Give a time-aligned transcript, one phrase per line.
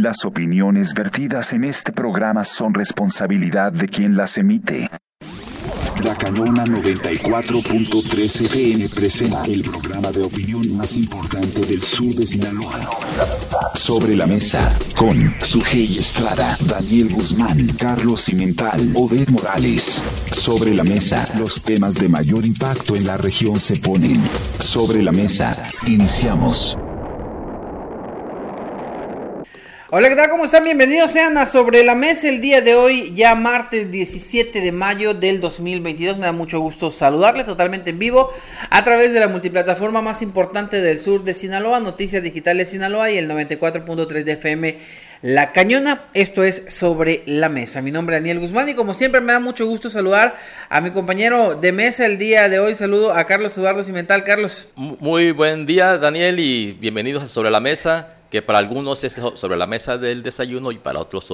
[0.00, 4.88] Las opiniones vertidas en este programa son responsabilidad de quien las emite.
[6.02, 12.80] La Canona 94.3 FM presenta el programa de opinión más importante del sur de Sinaloa.
[13.74, 20.02] Sobre la mesa, con Sujei Estrada, Daniel Guzmán, Carlos Cimental, Obed Morales.
[20.32, 24.16] Sobre la mesa, los temas de mayor impacto en la región se ponen.
[24.60, 26.78] Sobre la mesa, iniciamos.
[29.92, 30.30] Hola, ¿qué tal?
[30.30, 30.62] ¿Cómo están?
[30.62, 35.14] Bienvenidos sean a Sobre la Mesa el día de hoy, ya martes 17 de mayo
[35.14, 36.16] del 2022.
[36.16, 38.32] Me da mucho gusto saludarle totalmente en vivo
[38.70, 43.18] a través de la multiplataforma más importante del sur de Sinaloa, Noticias Digitales Sinaloa y
[43.18, 44.78] el 94.3 de FM
[45.22, 46.02] La Cañona.
[46.14, 47.82] Esto es Sobre la Mesa.
[47.82, 50.36] Mi nombre es Daniel Guzmán y como siempre me da mucho gusto saludar
[50.68, 52.76] a mi compañero de mesa el día de hoy.
[52.76, 54.22] Saludo a Carlos Eduardo Cimental.
[54.22, 54.68] Carlos.
[54.76, 59.56] Muy buen día, Daniel, y bienvenidos a Sobre la Mesa que para algunos es sobre
[59.56, 61.24] la mesa del desayuno y para otros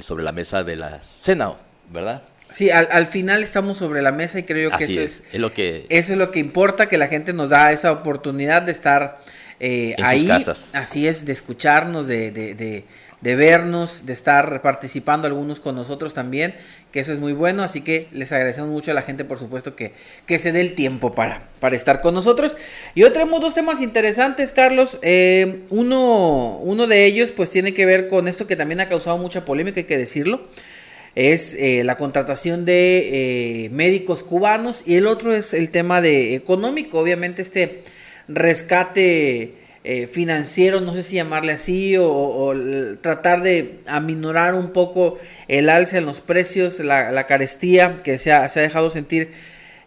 [0.00, 1.52] sobre la mesa de la cena,
[1.90, 2.22] ¿verdad?
[2.50, 6.12] Sí, al, final estamos sobre la mesa y creo que, eso es, lo que eso
[6.12, 9.20] es lo que importa, que la gente nos da esa oportunidad de estar
[9.60, 10.28] eh, ahí,
[10.72, 12.84] así es, de escucharnos, de, de de
[13.22, 16.54] vernos, de estar participando algunos con nosotros también,
[16.90, 19.76] que eso es muy bueno, así que les agradecemos mucho a la gente, por supuesto,
[19.76, 19.92] que,
[20.26, 22.56] que se dé el tiempo para, para estar con nosotros.
[22.94, 24.98] Y hoy tenemos dos temas interesantes, Carlos.
[25.02, 29.18] Eh, uno, uno de ellos, pues, tiene que ver con esto que también ha causado
[29.18, 30.48] mucha polémica, hay que decirlo.
[31.14, 36.36] Es eh, la contratación de eh, médicos cubanos y el otro es el tema de
[36.36, 37.82] económico, obviamente este
[38.28, 42.54] rescate eh, financiero, no sé si llamarle así, o,
[43.00, 48.46] tratar de aminorar un poco el alza en los precios, la, carestía que se ha,
[48.48, 49.32] dejado sentir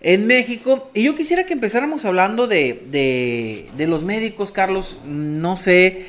[0.02, 0.89] en México.
[0.95, 4.97] Y yo quisiera que empezáramos hablando de, de, los médicos, Carlos.
[5.05, 6.08] No sé,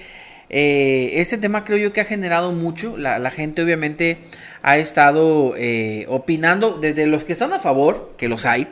[0.48, 2.96] eh, este tema creo yo que ha generado mucho.
[2.96, 4.16] La, gente obviamente
[4.62, 8.66] ha estado eh, opinando, desde los que están a favor, que los hay,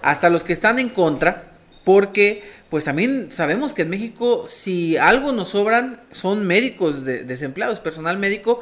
[0.00, 1.53] hasta los que están en contra,
[1.84, 8.18] porque pues también sabemos que en México si algo nos sobran son médicos desempleados, personal
[8.18, 8.60] médico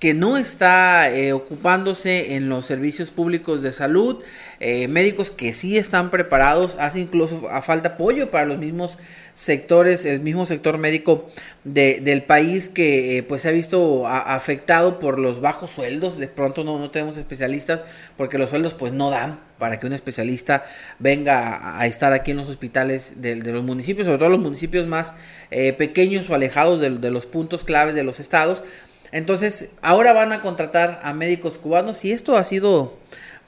[0.00, 4.22] que no está eh, ocupándose en los servicios públicos de salud,
[4.58, 8.98] eh, médicos que sí están preparados, hace incluso a falta apoyo para los mismos
[9.34, 11.28] sectores, el mismo sector médico
[11.64, 16.64] del país que eh, pues se ha visto afectado por los bajos sueldos, de pronto
[16.64, 17.82] no, no tenemos especialistas
[18.16, 20.64] porque los sueldos pues no dan para que un especialista
[20.98, 25.14] venga a, estar aquí en los hospitales de, los municipios, sobre todo los municipios más
[25.50, 28.64] pequeños o alejados de, de los puntos claves de los estados.
[29.12, 32.96] Entonces, ahora van a contratar a médicos cubanos y esto ha sido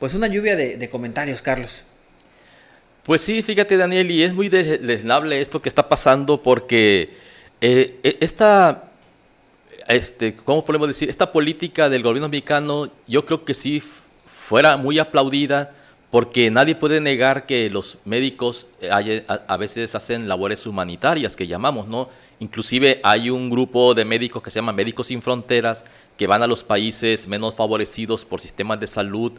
[0.02, 1.84] pues una lluvia de, comentarios, Carlos.
[3.04, 7.10] Pues sí, fíjate Daniel, y es muy desnable esto que está pasando porque
[7.60, 8.90] eh, e, esta,
[9.86, 11.08] este, ¿cómo podemos decir?
[11.08, 13.80] Esta política del gobierno mexicano yo creo que sí
[14.26, 15.72] fuera muy aplaudida
[16.12, 21.88] porque nadie puede negar que los médicos eh, a, veces hacen labores humanitarias que llamamos,
[21.88, 22.10] ¿no?
[22.38, 25.86] Inclusive hay un grupo de médicos que se llama Médicos Sin Fronteras
[26.18, 29.32] que van a los países menos favorecidos por sistemas de salud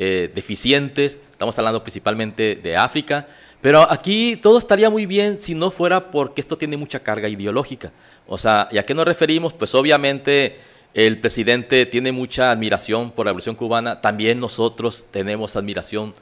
[0.00, 3.28] eh, deficientes, estamos hablando principalmente de África,
[3.60, 7.92] pero aquí todo estaría muy bien si no fuera porque esto tiene mucha carga ideológica.
[8.26, 9.52] O sea, ¿y a qué nos referimos?
[9.52, 10.56] Pues obviamente
[10.96, 16.14] el presidente tiene mucha admiración por la Revolución Cubana, también nosotros tenemos admiración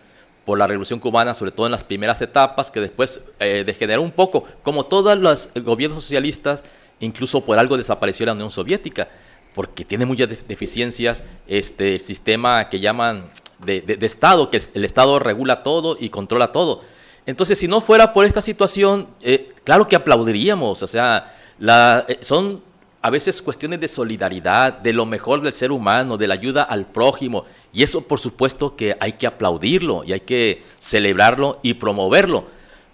[0.45, 4.11] por la Revolución Cubana, sobre todo en las primeras etapas, que después eh, degeneró un
[4.11, 6.65] poco, como todos los gobiernos socialistas,
[6.99, 9.07] incluso por algo desapareció la Unión Soviética,
[9.55, 13.31] porque tiene muchas deficiencias este sistema que llaman
[13.65, 16.83] de, Estado, que el Estado regula todo y controla todo.
[17.27, 22.74] Entonces, si no fuera por esta situación, eh, claro que aplaudiríamos, o sea, eh, son
[23.05, 26.87] a veces cuestiones de solidaridad, de lo mejor del ser humano, de la ayuda al
[26.87, 27.45] prójimo.
[27.71, 32.47] Y eso por supuesto que hay que aplaudirlo y hay que celebrarlo y promoverlo.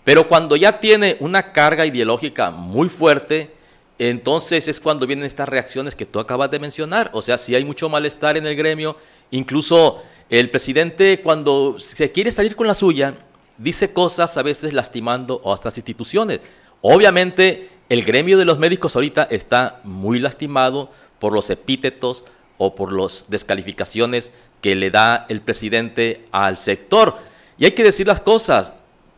[0.03, 3.53] Pero cuando ya tiene una carga ideológica muy fuerte,
[4.01, 7.11] entonces es cuando vienen estas reacciones que tú acabas de mencionar.
[7.13, 8.97] O sea, si hay mucho malestar en el gremio,
[9.31, 13.15] incluso el presidente cuando se quiere salir con la suya,
[13.57, 16.41] dice cosas a veces lastimando a otras instituciones.
[16.81, 22.25] Obviamente el gremio de los médicos ahorita está muy lastimado por los epítetos
[22.57, 24.33] o por las descalificaciones
[24.63, 27.17] que le da el presidente al sector.
[27.59, 28.73] Y hay que decir las cosas.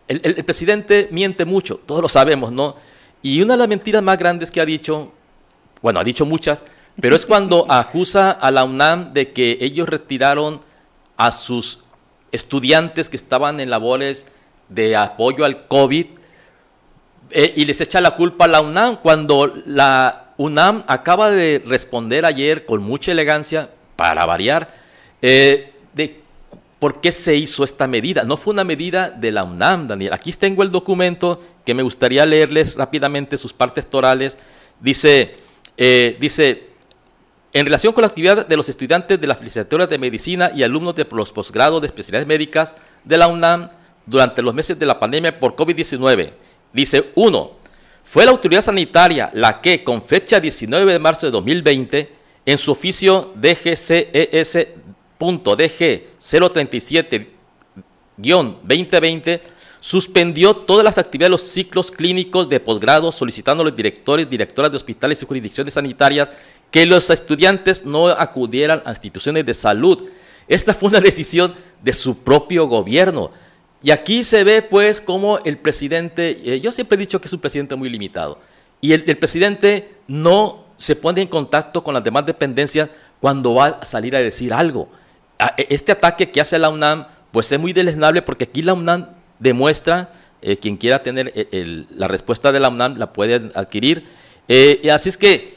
[0.09, 2.77] El, presidente miente mucho, todos lo sabemos, ¿no?
[3.21, 5.13] Y una de las mentiras más grandes que ha dicho,
[5.83, 6.65] bueno, ha dicho muchas,
[6.99, 10.63] pero es cuando acusa a la UNAM de que ellos retiraron
[11.19, 11.85] a sus
[12.33, 14.27] estudiantes que estaban en labores
[14.71, 16.07] de apoyo al COVID
[17.31, 22.25] eh, y les echa la culpa a la UNAM cuando la UNAM acaba de responder
[22.25, 24.69] ayer con mucha elegancia, para variar,
[25.21, 26.21] eh, de
[26.79, 28.25] por qué se hizo esta medida.
[28.25, 30.13] No fue una medida de la UNAM, Daniel.
[30.13, 34.37] Aquí tengo el documento que me gustaría leerles rápidamente sus partes torales.
[34.81, 35.37] Dice,
[35.77, 36.71] eh, dice,
[37.53, 40.97] en relación con la actividad de los estudiantes de las licenciaturas de medicina y alumnos
[40.97, 42.75] de los posgrados de especialidades médicas
[43.05, 43.69] de la UNAM
[44.05, 46.33] durante los meses de la pandemia por COVID-19,
[46.73, 47.53] dice, uno,
[48.03, 52.13] fue la autoridad sanitaria la que, con fecha 19 de marzo de 2020,
[52.45, 54.03] en su oficio DGCES.DG
[58.19, 59.41] 037-2020,
[59.81, 64.71] suspendió todas las actividades de los ciclos clínicos de posgrado, solicitando a los directores, directoras
[64.71, 66.31] de hospitales y jurisdicciones sanitarias
[66.71, 70.09] que los estudiantes no acudieran a instituciones de salud.
[70.49, 73.31] Esta fue una decisión de su propio gobierno.
[73.83, 77.33] Y aquí se ve pues como el presidente, eh, yo siempre he dicho que es
[77.33, 78.39] un presidente muy limitado,
[78.81, 82.89] y el, presidente no se pone en contacto con las demás dependencias
[83.21, 84.89] cuando va a salir a decir algo.
[85.57, 89.09] E, este ataque que hace la UNAM pues es muy deleznable porque aquí la UNAM
[89.39, 94.05] demuestra, eh, quien quiera tener eh, la respuesta de la UNAM la puede adquirir.
[94.49, 95.55] y así es que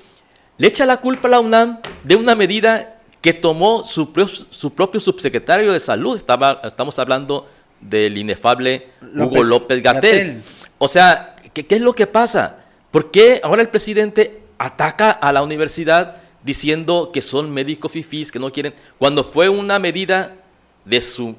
[0.58, 4.14] le echa la culpa a la UNAM de una medida que tomó su,
[4.52, 6.16] su propio subsecretario de salud.
[6.16, 7.48] Estaba, estamos hablando
[7.80, 10.44] del inefable Hugo López Gatel.
[10.78, 12.66] O sea, ¿qué, es lo que pasa?
[12.92, 18.40] ¿Por qué ahora el presidente ataca a la universidad diciendo que son médicos fifís, que
[18.40, 20.36] no quieren, cuando fue una medida
[20.84, 21.36] de sus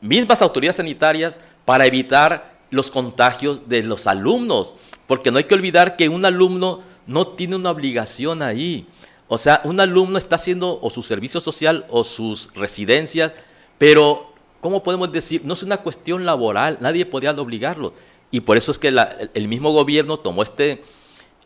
[0.00, 4.74] mismas autoridades sanitarias para evitar los contagios de los alumnos?
[5.06, 8.86] Porque no hay que olvidar que un alumno no tiene una obligación ahí.
[9.28, 13.32] O sea, un alumno está haciendo o su servicio social o sus residencias,
[13.76, 14.27] pero
[14.60, 15.42] ¿cómo podemos decir?
[15.44, 17.94] No es una cuestión laboral, nadie podía obligarlo.
[18.30, 18.94] Y por eso es que
[19.34, 20.82] el mismo gobierno tomó este,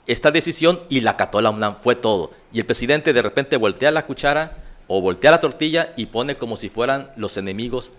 [0.06, 2.32] esta decisión y la cató la UNAM, fue todo.
[2.52, 6.56] Y el presidente de repente voltea la cuchara o voltea la tortilla y pone como
[6.56, 7.92] si fueran los enemigos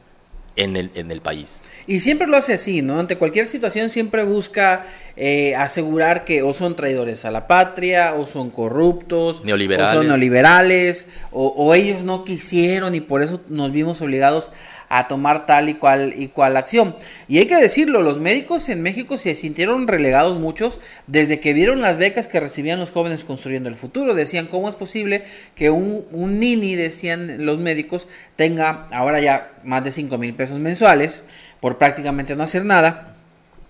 [0.56, 1.60] en el, en el país.
[1.88, 3.00] Y siempre lo hace así, ¿no?
[3.00, 8.28] Ante cualquier situación siempre busca eh, asegurar que o son traidores a la patria, o
[8.28, 9.94] son corruptos, neoliberales.
[9.94, 14.52] o son neoliberales, o, o ellos no quisieron y por eso nos vimos obligados
[14.96, 16.96] a tomar tal y cual y cual acción.
[17.28, 21.82] Y hay que decirlo, los médicos en México se sintieron relegados muchos desde que vieron
[21.82, 24.14] las becas que recibían los jóvenes construyendo el futuro.
[24.14, 25.24] Decían, ¿cómo es posible
[25.56, 30.60] que un, un nini, decían los médicos, tenga ahora ya más de 5 mil pesos
[30.60, 31.24] mensuales
[31.60, 33.16] por prácticamente no hacer nada?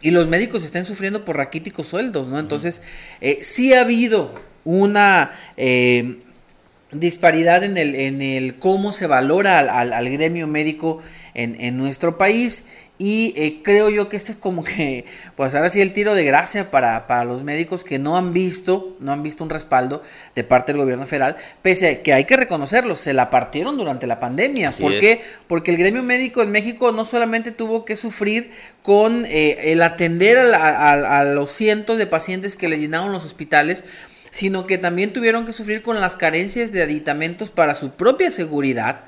[0.01, 2.37] Y los médicos están sufriendo por raquíticos sueldos, ¿no?
[2.37, 2.81] Entonces,
[3.21, 4.35] eh, sí ha habido
[4.65, 5.31] una...
[5.55, 6.22] Eh,
[6.93, 11.01] disparidad en el, en el cómo se valora al, gremio médico
[11.33, 12.63] en, en, nuestro país.
[12.99, 15.05] Y eh, creo yo que este es como que
[15.35, 18.95] pues ahora sí el tiro de gracia para, para, los médicos que no han visto
[18.99, 20.03] no han visto un respaldo
[20.35, 24.05] de parte del gobierno federal pese a que hay que reconocerlo se la partieron durante
[24.05, 24.71] la pandemia.
[24.79, 25.21] ¿por qué?
[25.47, 28.51] porque el gremio médico en México no solamente tuvo que sufrir
[28.83, 33.85] con eh, el atender a, a los cientos de pacientes que le llenaron los hospitales
[34.33, 39.05] sino que también tuvieron que sufrir con las carencias de aditamentos para su propia seguridad.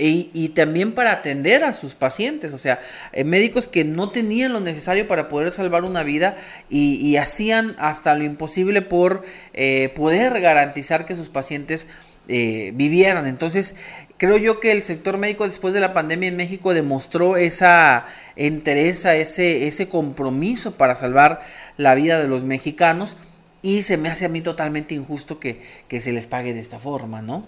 [0.00, 2.80] Y, también para atender a sus pacientes, o sea,
[3.12, 6.36] eh, médicos que no tenían lo necesario para poder salvar una vida
[6.70, 11.88] y, hacían hasta lo imposible por eh, poder garantizar que sus pacientes
[12.28, 13.26] eh, vivieran.
[13.26, 13.74] Entonces,
[14.18, 18.06] creo yo que el sector médico después de la pandemia en México demostró esa
[18.36, 21.40] entereza, ese, ese compromiso para salvar
[21.76, 23.16] la vida de los mexicanos
[23.62, 27.22] y se me hace a mí totalmente injusto que, se les pague de esta forma,
[27.22, 27.46] ¿no?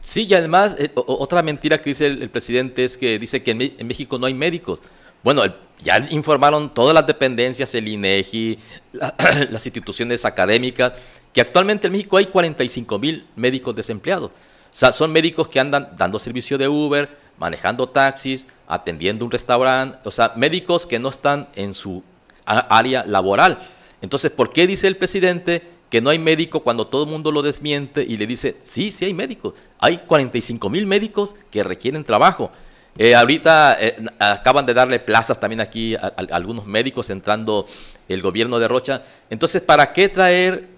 [0.00, 3.86] Sí, y además, eh, otra mentira que dice el, presidente es que dice que en,
[3.86, 4.80] México no hay médicos.
[5.22, 5.42] Bueno,
[5.82, 8.58] ya informaron todas las dependencias, el INEGI,
[9.50, 10.94] las instituciones académicas,
[11.32, 14.30] que actualmente en México hay 45 mil médicos desempleados.
[14.30, 19.98] O sea, son médicos que andan dando servicio de Uber, manejando taxis, atendiendo un restaurante,
[20.04, 22.02] o sea, médicos que no están en su
[22.44, 23.58] área laboral.
[24.02, 27.40] Entonces, ¿por qué dice el presidente que no hay médico cuando todo el mundo lo
[27.42, 29.54] desmiente y le dice, sí, sí hay médicos?
[29.78, 32.50] Hay 45 mil médicos que requieren trabajo.
[32.98, 37.66] Eh, ahorita eh, acaban de darle plazas también aquí a, algunos médicos entrando
[38.08, 39.02] el gobierno de Rocha.
[39.30, 40.68] Entonces, ¿para qué traer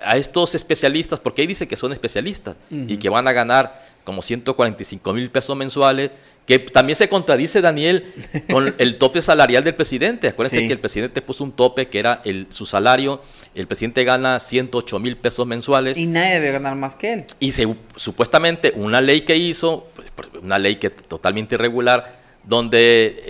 [0.00, 1.18] a estos especialistas?
[1.18, 5.56] Porque ahí dice que son especialistas y que van a ganar como 145 mil pesos
[5.56, 6.10] mensuales
[6.46, 8.12] que también se contradice, Daniel,
[8.50, 10.28] con el tope salarial del presidente.
[10.28, 13.22] Acuérdense que el presidente puso un tope que era el, su salario.
[13.54, 15.96] El presidente gana 108 mil pesos mensuales.
[15.96, 17.24] Y nadie debe ganar más que él.
[17.40, 23.24] Y se, supuestamente una ley que hizo, pues, una ley que totalmente irregular, donde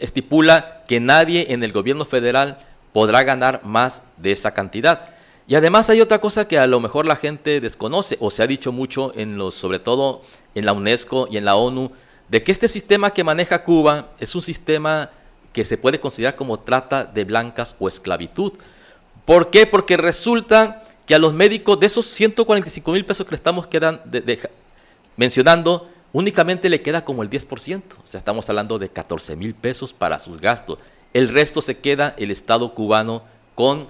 [0.00, 2.58] estipula que nadie en el gobierno federal
[2.92, 5.10] podrá ganar más de esa cantidad.
[5.46, 8.46] Y además hay otra cosa que a lo mejor la gente desconoce o se ha
[8.46, 10.20] dicho mucho en los, sobre todo
[10.54, 11.92] en la UNESCO y en la ONU,
[12.28, 15.10] de que este sistema que maneja Cuba es un sistema
[15.52, 18.52] que se puede considerar como trata de blancas o esclavitud.
[19.24, 19.66] ¿Por qué?
[19.66, 24.02] Porque resulta que a los médicos de esos 145 mil pesos que le estamos quedan
[25.16, 27.82] mencionando, únicamente le queda como el 10%.
[28.02, 30.78] O sea, estamos hablando de 14 mil pesos para sus gastos.
[31.14, 33.22] El resto se queda el Estado cubano
[33.54, 33.88] con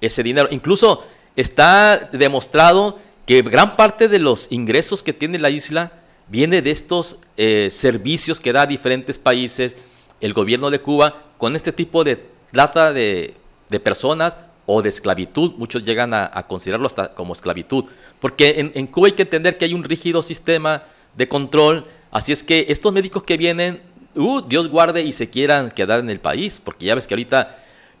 [0.00, 0.48] ese dinero.
[0.50, 1.04] Incluso
[1.36, 5.92] está demostrado que gran parte de los ingresos que tiene la isla
[6.28, 9.76] viene de estos eh, servicios que da a diferentes países
[10.20, 13.34] el gobierno de Cuba con este tipo de trata de,
[13.82, 15.52] personas o de esclavitud.
[15.56, 17.84] Muchos llegan a, considerarlo hasta como esclavitud.
[18.20, 20.82] Porque en, Cuba hay que entender que hay un rígido sistema
[21.16, 21.86] de control.
[22.10, 23.80] Así es que estos médicos que vienen,
[24.14, 26.60] uh, Dios guarde y se quieran quedar en el país.
[26.62, 27.56] Porque ya ves que ahorita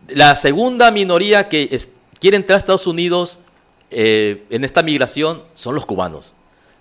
[0.08, 1.78] la segunda minoría que
[2.20, 3.38] quiere entrar a Estados Unidos
[3.90, 6.34] eh, en esta migración son los cubanos.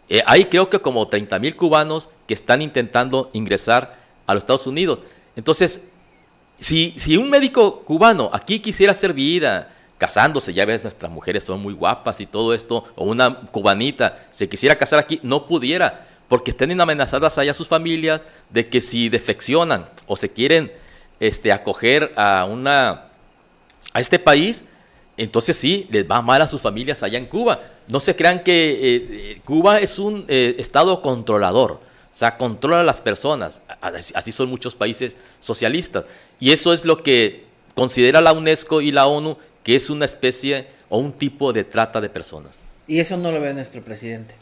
[0.09, 4.67] Eh, hay creo que como 30 mil cubanos que están intentando ingresar a los Estados
[4.67, 4.99] Unidos.
[5.35, 5.87] Entonces,
[6.59, 11.61] si, si un médico cubano aquí quisiera hacer vida, casándose, ya ves, nuestras mujeres son
[11.61, 16.51] muy guapas y todo esto, o una cubanita se quisiera casar aquí, no pudiera, porque
[16.51, 20.71] estén amenazadas allá sus familias de que si defeccionan o se quieren
[21.19, 23.05] este, acoger a una
[23.93, 24.63] a este país,
[25.17, 27.59] entonces sí, les va mal a sus familias allá en Cuba.
[27.87, 32.81] No se crean que eh, eh, Cuba es un eh, estado controlador, o sea, controla
[32.81, 33.61] a las personas.
[33.81, 36.05] Así son muchos países socialistas.
[36.39, 40.67] Y eso es lo que considera la UNESCO y la ONU que es una especie
[40.87, 42.59] o un tipo de trata de personas.
[42.87, 44.35] Y eso no lo ve nuestro presidente.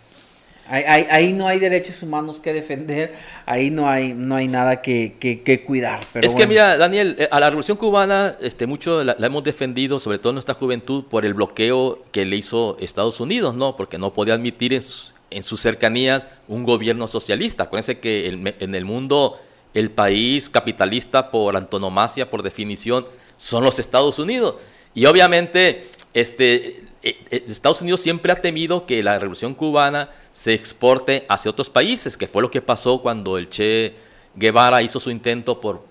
[0.68, 6.00] Ahí, no hay derechos humanos que defender, ahí no hay, no hay nada que, cuidar.
[6.16, 10.18] es que mira, Daniel, eh, a la Revolución Cubana este, mucho la, hemos defendido, sobre
[10.18, 13.76] todo en nuestra juventud, por el bloqueo que le hizo Estados Unidos, ¿no?
[13.76, 17.66] Porque no podía admitir en sus, en sus cercanías un gobierno socialista.
[17.66, 19.40] Acuérdense que en el mundo
[19.76, 23.06] el país capitalista por antonomasia, por definición,
[23.38, 24.56] son los Estados Unidos.
[24.96, 26.85] Y obviamente este,
[27.30, 32.28] Estados Unidos siempre ha temido que la revolución cubana se exporte hacia otros países, que
[32.28, 33.94] fue lo que pasó cuando el Che
[34.34, 35.86] Guevara hizo su intento por,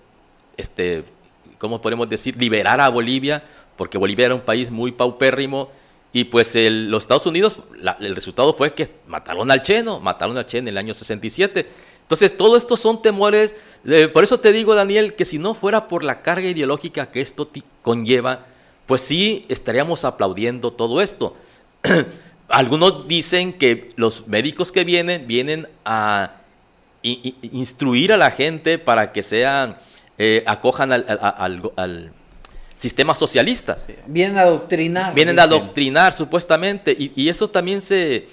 [0.57, 1.05] este,
[1.57, 3.43] ¿cómo podemos decir?, liberar a Bolivia,
[3.77, 5.69] porque Bolivia era un país muy paupérrimo,
[6.11, 7.57] y pues los Estados Unidos,
[7.99, 9.99] el resultado fue que mataron al Che, ¿no?
[9.99, 11.67] Mataron al Che en el año 67.
[12.01, 13.55] Entonces, todo esto son temores,
[13.85, 17.19] eh, por eso te digo, Daniel, que si no fuera por la carga ideológica que
[17.19, 17.49] esto
[17.81, 18.45] conlleva,
[18.85, 21.35] pues sí estaríamos aplaudiendo todo esto.
[22.47, 26.41] Algunos dicen que los médicos que vienen vienen a
[27.01, 29.77] instruir a la gente para que sean,
[30.17, 32.11] eh, acojan al,
[32.75, 33.77] sistema socialista.
[34.05, 35.13] Vienen a adoctrinar.
[35.13, 38.27] Vienen a adoctrinar supuestamente y, y, eso también se...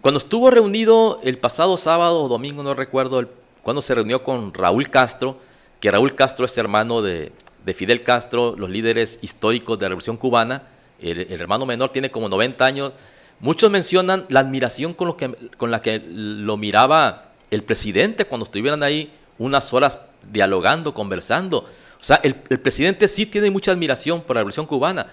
[0.00, 3.28] Cuando estuvo reunido el pasado sábado o domingo, no recuerdo
[3.62, 5.38] cuando se reunió con Raúl Castro,
[5.80, 7.32] que Raúl Castro es hermano de,
[7.66, 10.62] de Fidel Castro, los líderes históricos de la Revolución Cubana.
[11.00, 12.92] El, hermano menor tiene como 90 años.
[13.40, 19.74] Muchos mencionan la admiración con, la que lo miraba el presidente cuando estuvieran ahí unas
[19.74, 19.98] horas
[20.32, 21.58] dialogando, conversando.
[22.00, 25.08] O sea, el, presidente sí tiene mucha admiración por la Revolución Cubana.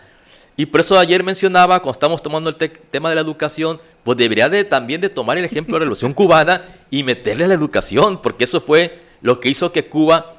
[0.55, 4.47] Y por eso ayer mencionaba, cuando estamos tomando el tema de la educación, pues debería
[4.47, 8.21] de, también de tomar el ejemplo de la Revolución Cubana y meterle a la educación,
[8.21, 10.32] porque eso fue lo que hizo que Cuba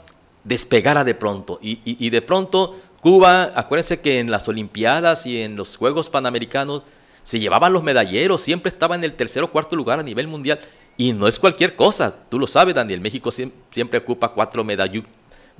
[0.45, 1.59] despegara de pronto.
[1.61, 6.83] Y, de pronto Cuba, acuérdense que en las Olimpiadas y en los Juegos Panamericanos
[7.23, 10.61] se llevaban los medalleros, siempre estaba en el tercer o cuarto lugar a nivel mundial.
[10.97, 13.01] Y no es cualquier cosa, tú lo sabes, Daniel.
[13.01, 15.05] México siempre, ocupa cuatro medallas,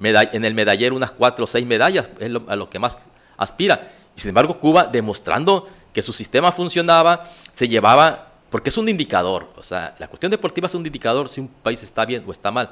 [0.01, 2.97] en el medallero unas cuatro o seis medallas, es a lo que más
[3.37, 3.91] aspira.
[4.17, 9.49] Y sin embargo, Cuba, demostrando que su sistema funcionaba, se llevaba, porque es un indicador,
[9.57, 12.51] o sea, la cuestión deportiva es un indicador si un país está bien o está
[12.51, 12.71] mal.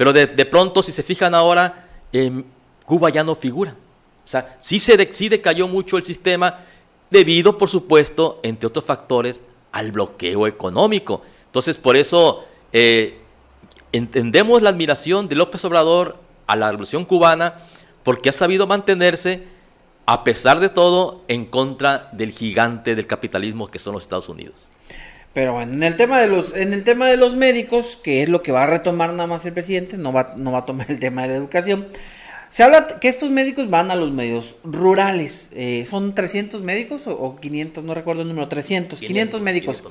[0.00, 2.42] Pero de, pronto, si se fijan ahora, em,
[2.86, 3.76] Cuba ya no figura.
[4.24, 6.60] O sea, sí se decayó mucho el sistema
[7.10, 9.42] debido, por supuesto, entre otros factores,
[9.72, 11.20] al bloqueo económico.
[11.44, 13.20] Entonces, por eso eh,
[13.92, 16.16] entendemos la admiración de López Obrador
[16.46, 17.58] a la revolución cubana,
[18.02, 19.48] porque ha sabido mantenerse,
[20.06, 24.70] a pesar de todo, en contra del gigante del capitalismo que son los Estados Unidos.
[25.32, 28.28] Pero bueno, en el tema de los, en el tema de los médicos, que es
[28.28, 30.90] lo que va a retomar nada más el presidente, no va, no va a tomar
[30.90, 31.86] el tema de la educación.
[32.50, 35.50] Se habla que estos médicos van a los medios rurales.
[35.52, 37.84] Eh, ¿Son 300 médicos o, 500?
[37.84, 38.48] No recuerdo el número.
[38.48, 38.98] 300.
[38.98, 39.84] 500, médicos,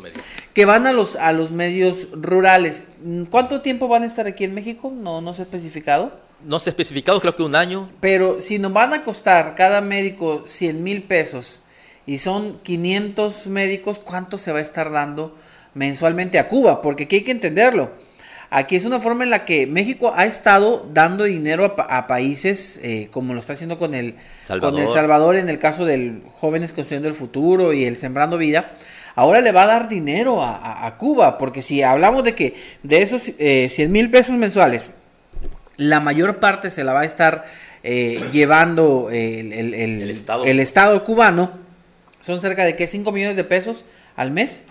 [0.54, 2.84] que van a los, a los medios rurales.
[3.30, 4.92] ¿Cuánto tiempo van a estar aquí en México?
[4.94, 6.12] No, no se ha especificado.
[6.44, 7.90] No se ha especificado, creo que un año.
[8.02, 11.62] Pero si nos van a costar cada médico 100 mil pesos
[12.10, 15.38] y son 500 médicos, ¿cuánto se va a estar dando
[15.76, 16.82] mensualmente a Cuba?
[16.82, 17.92] Porque aquí hay que entenderlo.
[18.50, 23.10] Aquí es una forma en la que México ha estado dando dinero a, países eh,
[23.12, 24.74] como lo está haciendo con el, Salvador.
[24.74, 28.72] con el Salvador en el caso del Jóvenes Construyendo el Futuro y el Sembrando Vida.
[29.14, 33.22] Ahora le va a dar dinero a, Cuba, porque si hablamos de que de esos
[33.22, 34.90] 100 eh, mil pesos mensuales,
[35.78, 37.46] la mayor parte se la va a estar
[37.84, 40.46] eh, llevando el, el, estado.
[40.46, 41.69] el Estado cubano,
[42.22, 43.86] son cerca de qué 5 millones de pesos
[44.16, 44.66] al mes.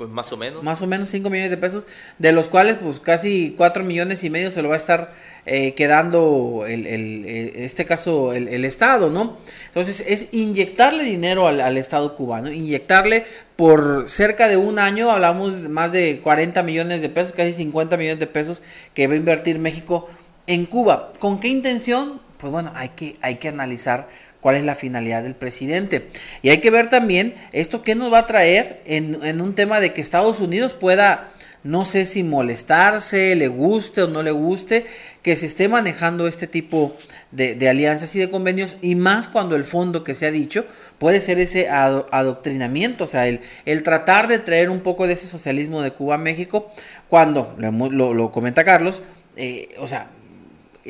[0.00, 0.62] Pues más o menos.
[0.62, 1.86] Más o menos 5 millones de pesos,
[2.18, 5.12] de los cuales pues casi 4 millones y medio se lo va a estar
[5.44, 9.36] eh, quedando el, el, eh, este caso el, el, Estado, ¿no?
[9.66, 13.26] Entonces es inyectarle dinero al, al, Estado cubano, inyectarle
[13.56, 17.98] por cerca de un año, hablamos de más de 40 millones de pesos, casi 50
[17.98, 18.62] millones de pesos
[18.94, 20.08] que va a invertir México
[20.46, 21.12] en Cuba.
[21.18, 22.22] ¿Con qué intención?
[22.38, 24.08] Pues bueno, hay que, hay que analizar
[24.40, 26.06] cuál es la finalidad del presidente.
[26.42, 29.92] Y hay que ver también esto que nos va a traer en, un tema de
[29.92, 31.30] que Estados Unidos pueda,
[31.62, 34.86] no sé si molestarse, le guste o no le guste,
[35.22, 36.96] que se esté manejando este tipo
[37.30, 40.64] de, alianzas y de convenios, y más cuando el fondo que se ha dicho
[40.98, 45.26] puede ser ese adoctrinamiento, o sea, el, el, tratar de traer un poco de ese
[45.26, 46.70] socialismo de Cuba a México,
[47.08, 49.02] cuando, lo, lo comenta Carlos,
[49.36, 50.08] eh, o sea,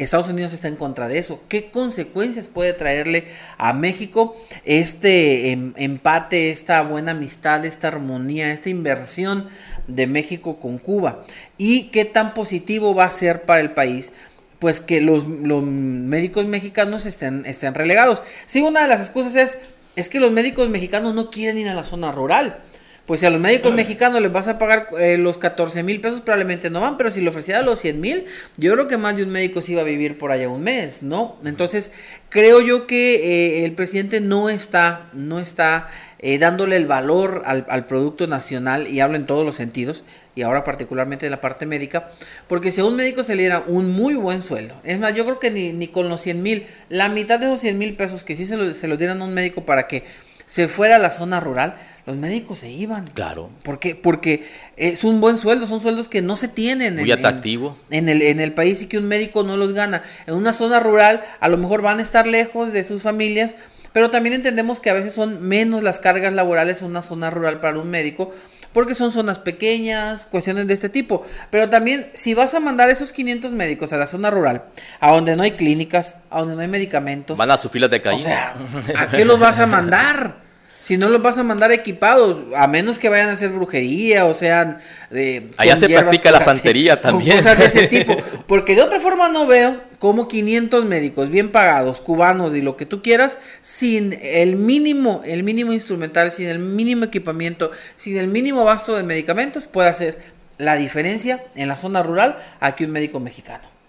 [0.01, 1.43] Estados Unidos está en contra de eso.
[1.49, 3.29] ¿Qué consecuencias puede traerle
[3.59, 9.49] a México este em, empate, esta buena amistad, esta armonía, esta inversión
[9.87, 11.25] de México con Cuba?
[11.59, 14.13] ¿Y qué tan positivo va a ser para el país?
[14.59, 18.23] Pues que los, médicos mexicanos estén, estén relegados.
[18.47, 19.59] Sí, una de las excusas es,
[19.97, 22.63] es que los médicos mexicanos no quieren ir a la zona rural
[23.11, 26.21] pues si a los médicos mexicanos les vas a pagar eh, los 14 mil pesos,
[26.21, 28.27] probablemente no van, pero si le ofreciera los 100 mil,
[28.57, 31.03] yo creo que más de un médico se iba a vivir por allá un mes,
[31.03, 31.37] ¿no?
[31.45, 31.91] Entonces,
[32.29, 35.89] creo yo que eh, el presidente no está, no está
[36.21, 40.05] eh, dándole el valor al, al, producto nacional, y hablo en todos los sentidos,
[40.37, 42.13] y ahora particularmente de la parte médica,
[42.47, 45.25] porque si a un médico se le diera un muy buen sueldo, es más, yo
[45.25, 48.23] creo que ni, ni con los 100 mil, la mitad de esos 100 mil pesos
[48.23, 50.05] que sí se los, se los dieran a un médico para que
[50.47, 53.07] se fuera a la zona rural, los médicos se iban.
[53.07, 53.51] Claro.
[53.63, 53.95] ¿Por qué?
[53.95, 56.97] Porque es un buen sueldo, son sueldos que no se tienen.
[56.97, 57.77] Muy atractivo.
[57.91, 60.03] En, el, en el país y que un médico no los gana.
[60.27, 63.55] En una zona rural a lo mejor van a estar lejos de sus familias,
[63.93, 67.61] pero también entendemos que a veces son menos las cargas laborales en una zona rural
[67.61, 68.33] para un médico
[68.73, 71.25] porque son zonas pequeñas, cuestiones de este tipo.
[71.51, 74.65] Pero también, si vas a mandar esos 500 médicos a la zona rural,
[75.01, 77.37] a donde no hay clínicas, a donde no hay medicamentos.
[77.37, 78.55] Van a su fila de caída.
[78.57, 80.37] O sea, ¿a qué los vas a mandar?
[80.81, 84.33] Si no los vas a mandar equipados, a menos que vayan a hacer brujería o
[84.33, 84.79] sean
[85.11, 85.51] de...
[85.59, 87.37] Allá se practica la santería también.
[87.37, 88.17] Cosas de ese tipo.
[88.47, 92.87] Porque de otra forma no veo cómo 500 médicos bien pagados, cubanos y lo que
[92.87, 98.65] tú quieras, sin el mínimo, el mínimo instrumental, sin el mínimo equipamiento, sin el mínimo
[98.65, 100.19] vasto de medicamentos, puede hacer
[100.57, 103.80] la diferencia en la zona rural a que un médico mexicano.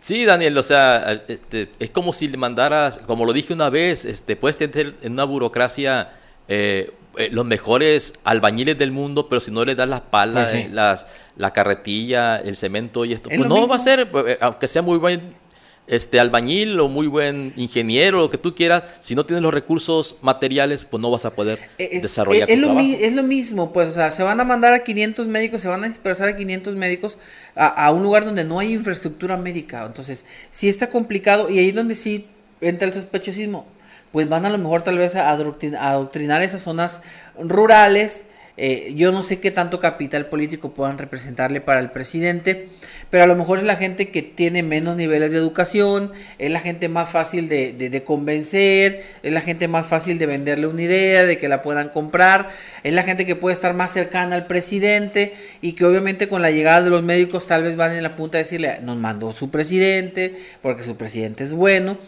[0.00, 4.04] Sí, Daniel, o sea, este, es como si le mandaras, como lo dije una vez,
[4.04, 6.12] este, puedes tener en una burocracia
[6.48, 10.72] eh, eh, los mejores albañiles del mundo, pero si no le das las palas, pues
[10.72, 14.80] las, la carretilla, el cemento y esto, pues no va a ser, eh, aunque sea
[14.80, 15.34] muy buen
[15.90, 20.14] este albañil o muy buen ingeniero, lo que tú quieras, si no tienes los recursos
[20.22, 24.12] materiales, pues no vas a poder desarrollar es, lo es lo mismo, pues, o sea,
[24.12, 27.18] se van a mandar a 500 médicos, se van a dispersar a 500 médicos
[27.56, 29.84] a, un lugar donde no hay infraestructura médica.
[29.84, 32.26] Entonces, si está complicado y ahí es donde sí
[32.60, 33.66] entra el sospechosismo.
[34.12, 37.02] Pues van a lo mejor tal vez a adoctrinar esas zonas
[37.38, 38.24] rurales
[38.56, 42.68] eh, yo no sé qué tanto capital político puedan representarle para el presidente,
[43.10, 46.60] pero a lo mejor es la gente que tiene menos niveles de educación, es la
[46.60, 51.38] gente más fácil de, convencer, es la gente más fácil de venderle una idea, de
[51.38, 52.50] que la puedan comprar,
[52.84, 56.50] es la gente que puede estar más cercana al presidente y que obviamente con la
[56.50, 59.50] llegada de los médicos tal vez van en la punta a decirle, nos mandó su
[59.50, 61.98] presidente, porque su presidente es bueno,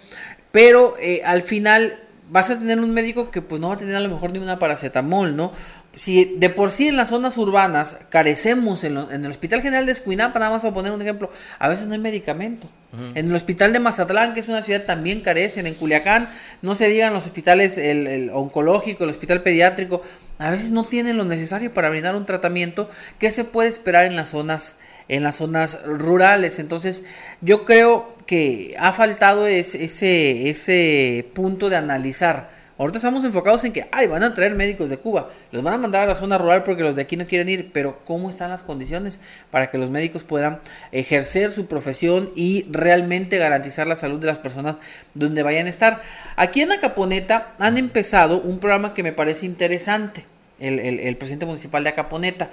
[0.53, 1.99] pero eh, al final
[2.33, 4.39] vas a tener un médico que pues no va a tener a lo mejor ni
[4.39, 5.53] una paracetamol, ¿no?
[5.95, 10.39] si de por sí en las zonas urbanas carecemos en, el Hospital General de Escuinapa,
[10.39, 12.69] nada más para poner un ejemplo, a veces no hay medicamento.
[13.15, 15.67] En el Hospital de Mazatlán, que es una ciudad, también carecen.
[15.67, 16.29] En Culiacán,
[16.61, 20.03] no se digan los hospitales, el, oncológico, el hospital pediátrico,
[20.39, 24.15] a veces no tienen lo necesario para brindar un tratamiento que se puede esperar en
[24.15, 24.77] las zonas
[25.13, 26.59] en las zonas rurales.
[26.59, 27.05] Entonces,
[27.41, 33.87] yo creo que ha faltado ese, ese punto de analizar Ahorita estamos enfocados en que,
[33.93, 36.65] ay, van a traer médicos de Cuba, los van a mandar a la zona rural
[36.65, 39.21] porque los de aquí no quieren ir, pero ¿cómo están las condiciones
[39.53, 40.59] para que los médicos puedan
[40.91, 44.79] ejercer su profesión y realmente garantizar la salud de las personas
[45.15, 46.03] donde vayan a estar?
[46.35, 50.25] Aquí en Acaponeta han empezado un programa que me parece interesante,
[50.59, 52.51] el, el presidente municipal de Acaponeta.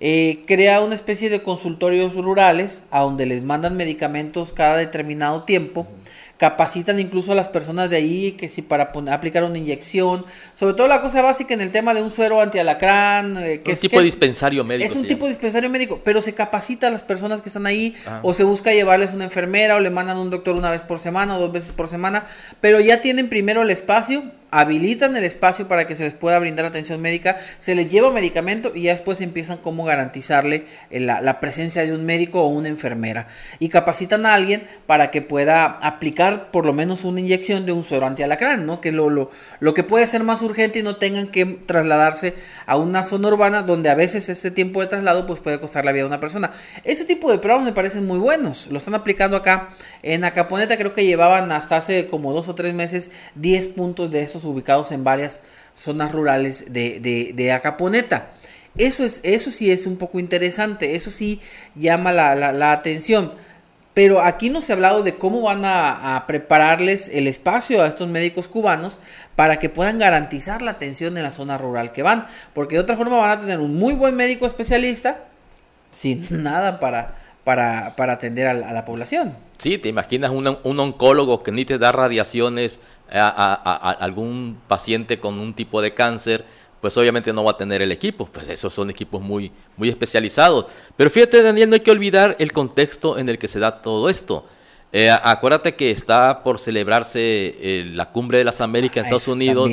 [0.00, 5.86] Eh, crea una especie de consultorios rurales a donde les mandan medicamentos cada determinado tiempo
[6.40, 10.88] capacitan incluso a las personas de ahí que si para aplicar una inyección, sobre todo
[10.88, 14.04] la cosa básica en el tema de un suero antialacrán, eh, que un tipo de
[14.04, 14.88] dispensario médico.
[14.88, 17.94] Es un tipo de dispensario médico, pero se capacita a las personas que están ahí
[18.22, 21.36] o se busca llevarles una enfermera o le mandan un doctor una vez por semana
[21.36, 22.26] o dos veces por semana,
[22.62, 26.66] pero ya tienen primero el espacio habilitan el espacio para que se les pueda brindar
[26.66, 31.86] atención médica, se les lleva medicamento y ya después empiezan cómo garantizarle eh, la, presencia
[31.86, 33.28] de un médico o una enfermera.
[33.58, 37.84] Y capacitan a alguien para que pueda aplicar por lo menos una inyección de un
[37.84, 38.80] suero antialacrán, ¿no?
[38.80, 42.34] Que lo, lo, lo que puede ser más urgente y no tengan que trasladarse
[42.66, 45.92] a una zona urbana donde a veces ese tiempo de traslado pues puede costar la
[45.92, 46.52] vida de una persona.
[46.84, 48.68] Ese tipo de programas me parecen muy buenos.
[48.68, 49.70] Lo están aplicando acá
[50.02, 54.22] en Acaponeta, creo que llevaban hasta hace como dos o tres meses 10 puntos de
[54.22, 55.42] esos ubicados en varias
[55.74, 58.30] zonas rurales de, de, Acaponeta.
[58.76, 61.40] Eso, es, eso sí es un poco interesante, eso sí
[61.74, 63.32] llama la, atención.
[63.94, 68.08] Pero aquí no se ha hablado de cómo van a, prepararles el espacio a estos
[68.08, 69.00] médicos cubanos
[69.34, 72.26] para que puedan garantizar la atención en la zona rural que van.
[72.54, 75.24] Porque de otra forma van a tener un muy buen médico especialista
[75.90, 79.34] sin nada para, para, para atender a, la población.
[79.58, 82.80] Sí, te imaginas un, un oncólogo que ni te da radiaciones
[83.12, 86.44] a, algún paciente con un tipo de cáncer,
[86.80, 90.66] pues obviamente no va a tener el equipo, pues esos son equipos muy, muy especializados.
[90.96, 94.08] Pero fíjate, Daniel, no hay que olvidar el contexto en el que se da todo
[94.08, 94.46] esto.
[94.92, 99.70] Eh, acuérdate que está por celebrarse eh, la cumbre de las Américas en Estados Unidos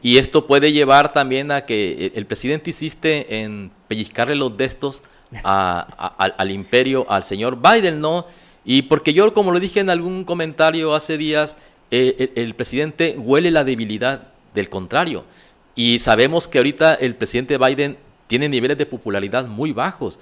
[0.00, 5.02] y esto puede llevar también a que el presidente insiste en pellizcarle los destos
[5.42, 8.26] al imperio, al señor Biden, ¿no?
[8.64, 11.56] Y porque yo, como lo dije en algún comentario hace días,
[11.90, 15.24] eh, el, presidente huele la debilidad del contrario.
[15.74, 20.18] Y sabemos que ahorita el presidente Biden tiene niveles de popularidad muy bajos.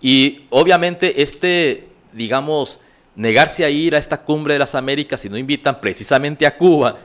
[0.00, 2.80] Y obviamente este, digamos,
[3.16, 6.96] negarse a ir a esta cumbre de las Américas si no invitan precisamente a Cuba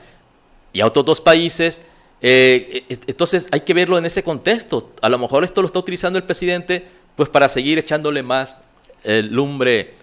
[0.72, 1.80] y a otros dos países,
[2.22, 4.92] eh, e, e, entonces hay que verlo en ese contexto.
[5.02, 8.56] A lo mejor esto lo está utilizando el presidente pues para seguir echándole más
[9.04, 9.94] eh, lumbre,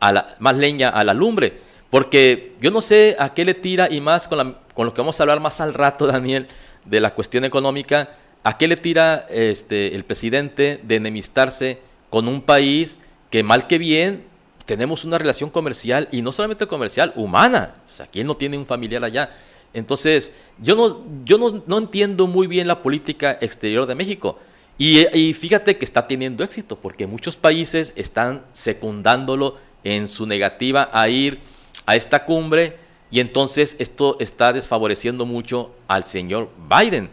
[0.00, 1.58] a la, más leña a la lumbre.
[1.94, 5.20] Porque yo no sé a qué le tira, y más con, con lo que vamos
[5.20, 6.48] a hablar más al rato, Daniel,
[6.84, 11.78] de la cuestión económica, a qué le tira este, el presidente de enemistarse
[12.10, 12.98] con un país
[13.30, 14.24] que mal que bien
[14.66, 17.76] tenemos una relación comercial, y no solamente comercial, humana.
[17.88, 19.30] O sea, ¿quién no tiene un familiar allá?
[19.72, 24.40] Entonces, yo no, yo no, entiendo muy bien la política exterior de México.
[24.78, 31.08] Y, fíjate que está teniendo éxito, porque muchos países están secundándolo en su negativa a
[31.08, 31.54] ir
[31.86, 32.76] a esta cumbre
[33.10, 37.10] y entonces esto está desfavoreciendo mucho al señor Biden,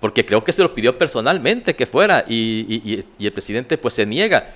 [0.00, 4.50] porque creo que se lo pidió personalmente que fuera y, el presidente pues se niega.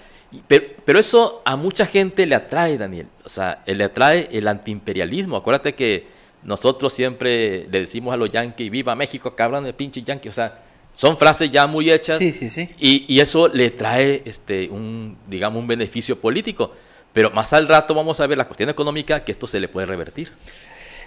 [0.47, 3.07] Pero, pero, eso a mucha gente le atrae, Daniel.
[3.25, 5.37] O sea, le atrae el antiimperialismo.
[5.37, 6.07] Acuérdate que
[6.43, 10.29] nosotros siempre le decimos a los yanquis, viva México, cabrón de pinche yanqui.
[10.29, 10.59] O sea,
[10.97, 12.19] son frases ya muy hechas.
[12.19, 12.69] Sí, sí, sí.
[12.79, 16.73] Y, y, eso le trae, este, un, digamos, un beneficio político.
[17.13, 19.87] Pero más al rato vamos a ver la cuestión económica que esto se le puede
[19.87, 20.33] revertir.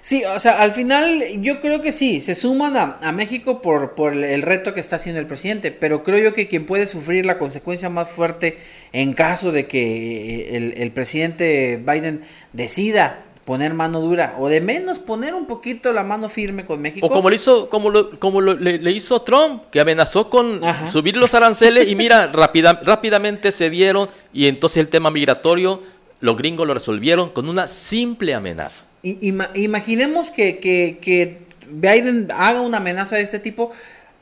[0.05, 4.13] Sí, o sea, al final yo creo que sí, se suman a, México por, por
[4.13, 7.39] el reto que está haciendo el presidente, pero creo yo que quien puede sufrir la
[7.39, 8.59] consecuencia más fuerte
[8.93, 12.21] en caso de que el, el presidente Biden
[12.53, 17.05] decida poner mano dura o de menos poner un poquito la mano firme con México.
[17.05, 21.33] O como lo hizo, como lo, como le, hizo Trump, que amenazó con subir los
[21.35, 25.81] aranceles y mira, rápida, rápidamente se dieron y entonces el tema migratorio
[26.21, 28.85] los gringos lo resolvieron con una simple amenaza.
[29.03, 33.71] imaginemos que, que, Biden haga una amenaza de este tipo.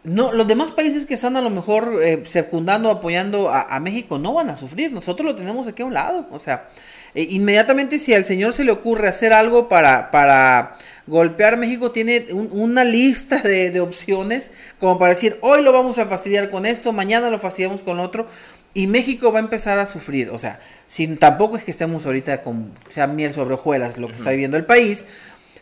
[0.03, 4.33] No, los demás países que están a lo mejor eh, secundando, apoyando a, México no
[4.33, 4.91] van a sufrir.
[4.91, 6.27] Nosotros lo tenemos aquí a un lado.
[6.31, 6.67] O sea,
[7.15, 10.75] eh, inmediatamente si al señor se le ocurre hacer algo para, para
[11.07, 16.05] golpear México, tiene una lista de, de, opciones como para decir, hoy lo vamos a
[16.05, 18.27] fastidiar con esto, mañana lo fastidiamos con otro.
[18.73, 22.41] Y México va a empezar a sufrir, o sea, sin, tampoco es que estemos ahorita
[22.41, 25.05] con, sea miel sobre hojuelas lo que está viviendo el país,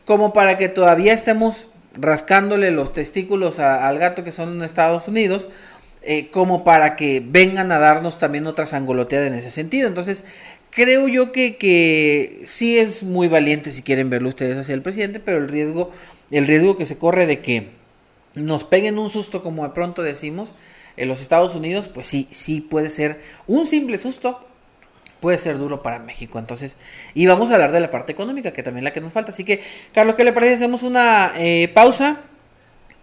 [0.06, 5.50] como para que todavía estemos rascándole los testículos al gato que son en Estados Unidos,
[6.04, 9.88] eh, como para que vengan a darnos también otra sangoloteada en ese sentido.
[9.88, 10.24] Entonces,
[10.72, 15.20] creo yo que, que sí es muy valiente si quieren verlo ustedes hacia el presidente,
[15.20, 15.92] pero el riesgo,
[16.32, 17.70] el riesgo que se corre de que
[18.34, 20.56] nos peguen un susto como de pronto decimos
[20.98, 24.46] en los Estados Unidos, pues sí, sí puede ser un simple susto,
[25.22, 26.40] puede ser duro para México.
[26.40, 26.76] Entonces,
[27.14, 29.32] y vamos a hablar de la parte económica, que también es la que nos falta.
[29.32, 30.56] Así que, Carlos, ¿qué le parece?
[30.56, 32.18] Hacemos una eh, pausa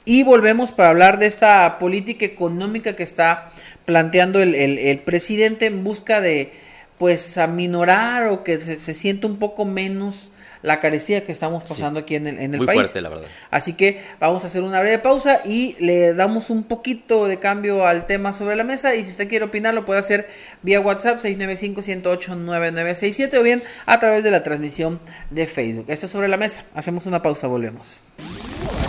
[0.05, 3.51] y volvemos para hablar de esta política económica que está
[3.87, 6.53] planteando el, presidente en busca de,
[6.99, 12.01] pues, aminorar o que se, se sienta un poco menos la carecía que estamos pasando
[12.01, 12.81] aquí en el, en el Muy país.
[12.81, 13.29] Fuerte, la verdad.
[13.51, 17.87] Así que vamos a hacer una breve pausa y le damos un poquito de cambio
[17.87, 18.95] al tema sobre la mesa.
[18.95, 20.29] Y si usted quiere opinar, lo puede hacer
[20.63, 25.87] vía WhatsApp 695-108-9967 o bien a través de la transmisión de Facebook.
[25.89, 26.65] Esto es sobre la mesa.
[26.75, 28.03] Hacemos una pausa, volvemos.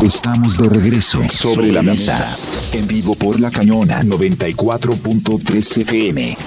[0.04, 2.38] Estamos de regreso sobre la mesa,
[2.72, 6.38] en vivo por la cañona 94.3 FM.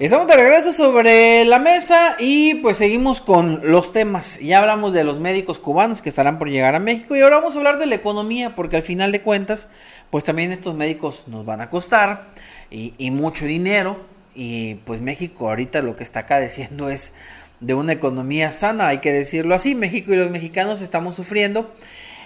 [0.00, 4.40] Estamos de regreso sobre la mesa y pues seguimos con los temas.
[4.40, 7.54] Ya hablamos de los médicos cubanos que estarán por llegar a México y ahora vamos
[7.54, 9.68] a hablar de la economía porque al final de cuentas
[10.08, 12.30] pues también estos médicos nos van a costar
[12.70, 14.00] y, mucho dinero
[14.34, 17.12] y pues México ahorita lo que está cadeciendo es
[17.60, 19.74] de una economía sana, hay que decirlo así.
[19.74, 21.70] México y los mexicanos estamos sufriendo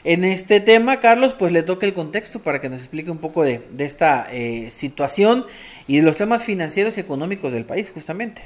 [0.04, 3.42] en este tema, Carlos, pues le toca el contexto para que nos explique un poco
[3.42, 5.46] de, esta eh, situación
[5.86, 8.42] y de los temas financieros y económicos del país, justamente.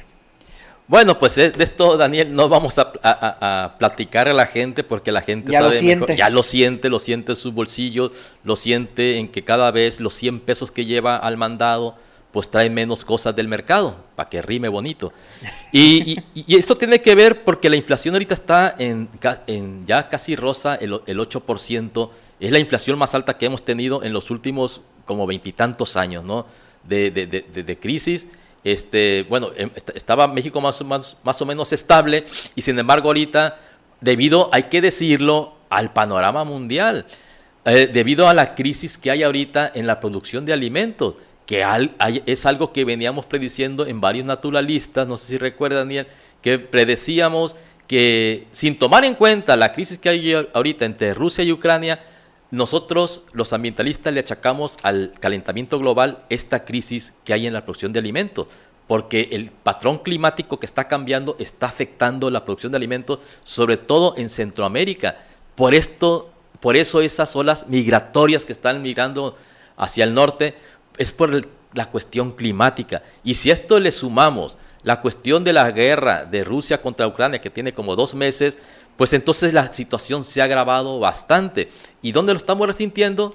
[0.86, 5.52] Bueno, pues de, esto, Daniel, no vamos a, platicar a la gente porque la gente
[5.52, 6.16] ya lo siente.
[6.16, 10.14] ya lo siente, lo siente en sus bolsillos, lo siente en que cada vez los
[10.14, 11.96] 100 pesos que lleva al mandado
[12.32, 15.12] pues trae menos cosas del mercado, para que rime bonito.
[15.72, 19.08] Y, esto tiene que ver porque la inflación ahorita está en,
[19.86, 24.30] ya casi rosa el, 8%, es la inflación más alta que hemos tenido en los
[24.30, 26.46] últimos como veintitantos años, ¿no?
[26.88, 28.26] De, crisis.
[28.64, 32.24] Este, bueno, em, estaba México más, más, o menos estable
[32.54, 33.58] y sin embargo ahorita,
[34.00, 37.06] debido, hay que decirlo, al panorama mundial,
[37.64, 41.14] eh, debido a la crisis que hay ahorita en la producción de alimentos,
[41.46, 41.64] que
[42.26, 46.06] es algo que veníamos prediciendo en varios naturalistas, no sé si recuerdan, Daniel,
[46.42, 51.52] que predecíamos que sin tomar en cuenta la crisis que hay ahorita entre Rusia y
[51.52, 52.00] Ucrania,
[52.50, 57.92] nosotros los ambientalistas le achacamos al calentamiento global esta crisis que hay en la producción
[57.92, 58.46] de alimentos,
[58.86, 64.14] porque el patrón climático que está cambiando está afectando la producción de alimentos, sobre todo
[64.16, 65.18] en Centroamérica.
[65.54, 66.30] Por esto,
[66.60, 69.36] por eso esas olas migratorias que están migrando
[69.76, 70.54] hacia el norte,
[70.96, 73.02] es por la cuestión climática.
[73.22, 77.50] Y si esto le sumamos la cuestión de la guerra de Rusia contra Ucrania, que
[77.50, 78.58] tiene como dos meses,
[78.96, 81.70] pues entonces la situación se ha agravado bastante.
[82.02, 83.30] ¿Y dónde lo estamos resintiendo?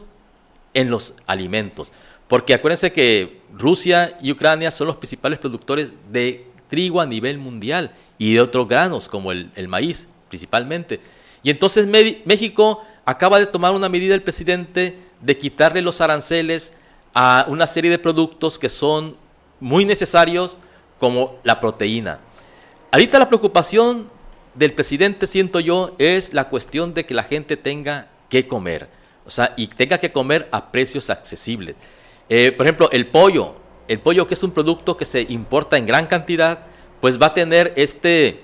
[0.73, 1.91] En los alimentos.
[2.27, 7.91] Porque acuérdense que Rusia y Ucrania son los principales productores de trigo a nivel mundial
[8.17, 10.99] y de otros granos, como el, maíz principalmente.
[11.43, 16.73] Y entonces México acaba de tomar una medida el presidente de quitarle los aranceles
[17.13, 19.15] a una serie de productos que son
[19.60, 20.58] muy necesarios
[21.04, 22.22] como la proteína.
[22.89, 24.10] Ahorita la preocupación
[24.54, 28.88] del presidente, siento yo, es la cuestión de que la gente tenga que comer,
[29.26, 31.76] o sea, y tenga que comer a precios accesibles.
[32.30, 33.56] Eh, por ejemplo, el pollo,
[33.89, 36.68] el pollo que es un producto que se importa en gran cantidad,
[37.02, 38.39] pues va a tener este,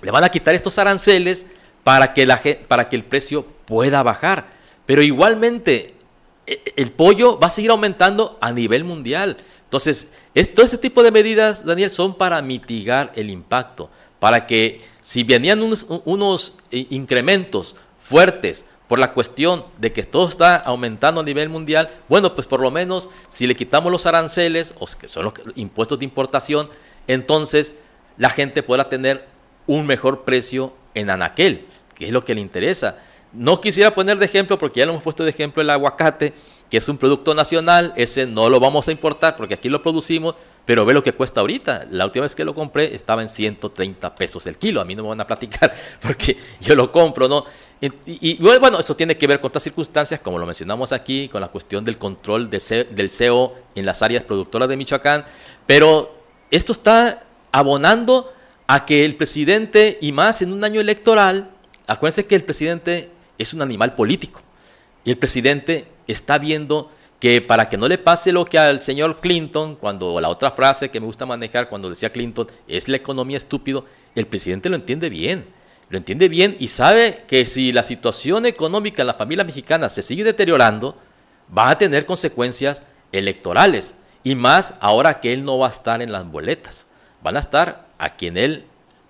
[0.00, 1.46] le van a quitar estos aranceles
[1.84, 4.46] para que, la, para que el precio pueda bajar.
[4.84, 5.94] Pero igualmente,
[6.44, 9.36] e, e, el pollo va a seguir aumentando a nivel mundial.
[9.72, 10.10] Entonces,
[10.54, 13.88] todo ese tipo de medidas, Daniel, son para mitigar el impacto,
[14.20, 20.56] para que si venían unos, eh, incrementos fuertes por la cuestión de que todo está
[20.56, 24.84] aumentando a nivel mundial, bueno, pues por lo menos si le quitamos los aranceles, o
[24.84, 26.68] que son los impuestos de importación,
[27.06, 27.74] entonces
[28.18, 29.24] la gente podrá tener
[29.66, 32.98] un mejor precio en anaquel, que es lo que le interesa.
[33.32, 36.34] No quisiera poner de ejemplo, porque ya lo hemos puesto de ejemplo el aguacate,
[36.72, 40.36] que es un producto nacional, ese no lo vamos a importar porque aquí lo producimos,
[40.64, 41.86] pero ve lo que cuesta ahorita.
[41.90, 44.80] La última vez que lo compré estaba en 130 pesos el kilo.
[44.80, 47.44] A mí no me van a platicar porque yo lo compro, ¿no?
[48.06, 51.48] Y, bueno, eso tiene que ver con otras circunstancias, como lo mencionamos aquí, con la
[51.48, 55.26] cuestión del control del CEO en las áreas productoras de Michoacán,
[55.66, 56.16] pero
[56.50, 58.32] esto está abonando
[58.66, 61.50] a que el presidente, y más en un año electoral,
[61.86, 64.40] acuérdense que el presidente es un animal político.
[65.04, 69.20] Y el presidente está viendo que para que no le pase lo que al señor
[69.20, 73.36] Clinton, cuando la otra frase que me gusta manejar cuando decía Clinton es la economía
[73.36, 75.46] estúpido, el presidente lo entiende bien,
[75.88, 80.02] lo entiende bien y sabe que si la situación económica en la familia mexicana se
[80.02, 80.96] sigue deteriorando,
[81.56, 83.94] va a tener consecuencias electorales
[84.24, 86.88] y más ahora que él no va a estar en las boletas,
[87.22, 88.64] van a estar a quien él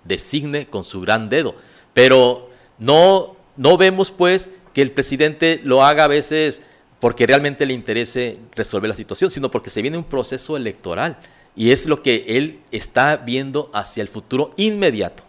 [0.05, 1.55] designe con su gran dedo,
[1.95, 6.63] pero no no vemos pues que el presidente lo haga a veces
[7.03, 11.19] porque realmente le interese resolver la situación, sino porque se viene un proceso electoral
[11.57, 15.25] y es lo que él está viendo hacia el futuro inmediato.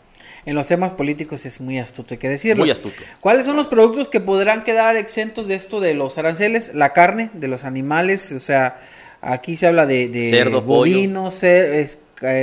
[0.45, 2.61] En los temas políticos es muy astuto, hay que decirlo.
[2.61, 3.01] Muy astuto.
[3.21, 6.75] ¿Cuáles son los productos que podrán quedar exentos de esto de los aranceles?
[6.75, 8.79] La carne de los animales, o sea,
[9.21, 11.87] aquí se habla de, cerdo, bovino, eh,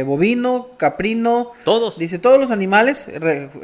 [0.05, 1.53] bovino, caprino.
[1.63, 2.01] Todos.
[2.01, 3.09] Dice todos los animales,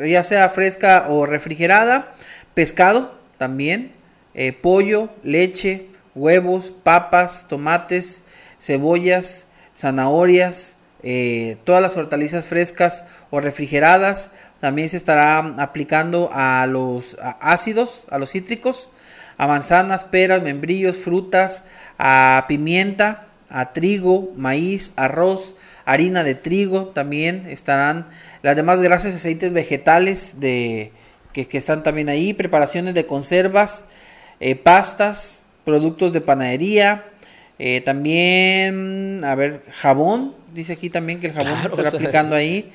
[0.06, 2.14] ya sea fresca o refrigerada,
[2.54, 3.95] pescado también,
[4.36, 8.22] eh, pollo, leche, huevos, papas, tomates,
[8.60, 14.30] cebollas, zanahorias, eh, todas las hortalizas frescas o refrigeradas.
[14.60, 18.90] También se estará aplicando a los ácidos, a los cítricos,
[19.38, 21.64] a manzanas, peras, membrillos, frutas,
[21.98, 26.88] a pimienta, a trigo, maíz, arroz, harina de trigo.
[26.88, 28.06] También estarán
[28.42, 30.92] las demás grasas y aceites vegetales de,
[31.32, 32.34] que, que están también ahí.
[32.34, 33.86] Preparaciones de conservas
[34.40, 37.06] eh, pastas, productos de panadería,
[37.58, 42.70] eh, también, a ver, jabón, dice aquí también que el jabón se está aplicando ahí.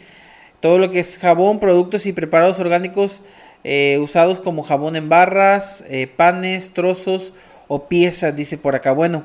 [0.60, 3.24] Todo lo que es jabón, productos y preparados orgánicos
[3.64, 5.84] eh, usados como jabón en barras,
[6.16, 7.34] panes, trozos
[7.68, 8.92] o piezas, dice por acá.
[8.92, 9.24] Bueno,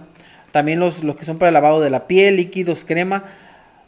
[0.53, 3.25] también los, los que son para el lavado de la piel, líquidos, crema.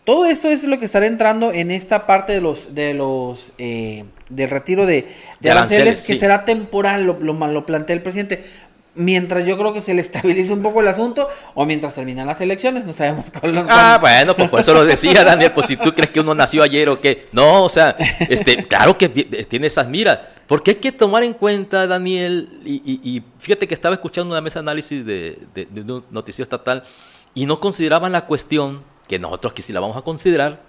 [0.09, 4.07] Todo esto es lo que estará entrando en esta parte de los de los eh,
[4.31, 5.07] del retiro de,
[5.45, 8.47] aranceles, que será temporal, lo, lo, plantea el presidente.
[8.95, 12.41] Mientras yo creo que se le estabilice un poco el asunto o mientras terminan las
[12.41, 13.67] elecciones, no sabemos cuándo.
[13.69, 16.63] Ah, bueno, pues por eso lo decía Daniel, pues si tú crees que uno nació
[16.63, 17.27] ayer o qué.
[17.33, 17.95] No, o sea,
[18.31, 20.21] este, claro que tiene esas miras.
[20.47, 24.65] Porque hay que tomar en cuenta, Daniel, y, fíjate que estaba escuchando una mesa de
[24.65, 26.83] análisis de, de, de un noticiero estatal
[27.35, 30.61] y no consideraban la cuestión que nosotros aquí sí la vamos a considerar,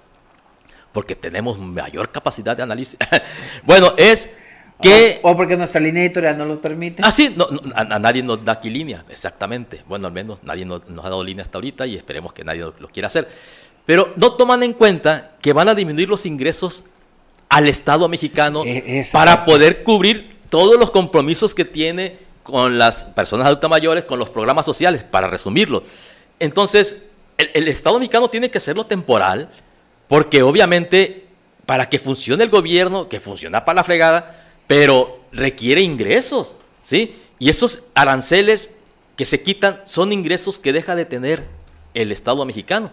[0.91, 2.97] porque tenemos mayor capacidad de análisis.
[3.63, 4.30] bueno, es
[4.82, 5.19] que...
[5.23, 7.04] O, porque nuestra línea editorial no lo permite.
[7.06, 9.84] Ah, sí, no, a, nadie nos da aquí línea, exactamente.
[9.88, 12.88] Bueno, al menos nadie nos, ha dado línea hasta ahorita y esperemos que nadie lo,
[12.88, 13.28] quiera hacer.
[13.86, 16.86] Pero no toman en cuenta que van a disminuir los ingresos
[17.49, 23.47] al Estado mexicano e, para poder cubrir todos los compromisos que tiene con las personas
[23.47, 25.84] adultas mayores, con los programas sociales, para resumirlo.
[26.39, 27.04] Entonces,
[27.39, 29.49] el, Estado mexicano tiene que hacerlo temporal,
[30.08, 31.28] porque obviamente
[31.65, 37.15] para que funcione el gobierno, que funciona para la fregada, pero requiere ingresos, ¿sí?
[37.38, 38.71] Y esos aranceles
[39.15, 41.45] que se quitan son ingresos que deja de tener
[41.93, 42.91] el Estado mexicano.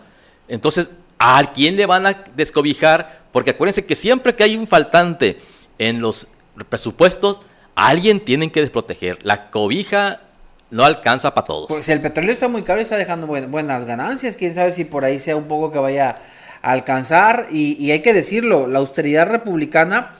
[0.48, 3.22] Entonces, ¿a quién le van a descobijar?
[3.32, 5.40] Porque acuérdense que siempre que hay un faltante
[5.78, 6.28] en los
[6.68, 7.40] presupuestos,
[7.74, 9.18] alguien tienen que desproteger.
[9.22, 10.20] La cobija
[10.70, 11.68] no alcanza para todos.
[11.68, 14.36] Pues el petróleo está muy caro y está dejando buenas ganancias.
[14.36, 16.18] Quién sabe si por ahí sea un poco que vaya
[16.62, 17.46] a alcanzar.
[17.50, 20.12] Y, hay que decirlo, la austeridad republicana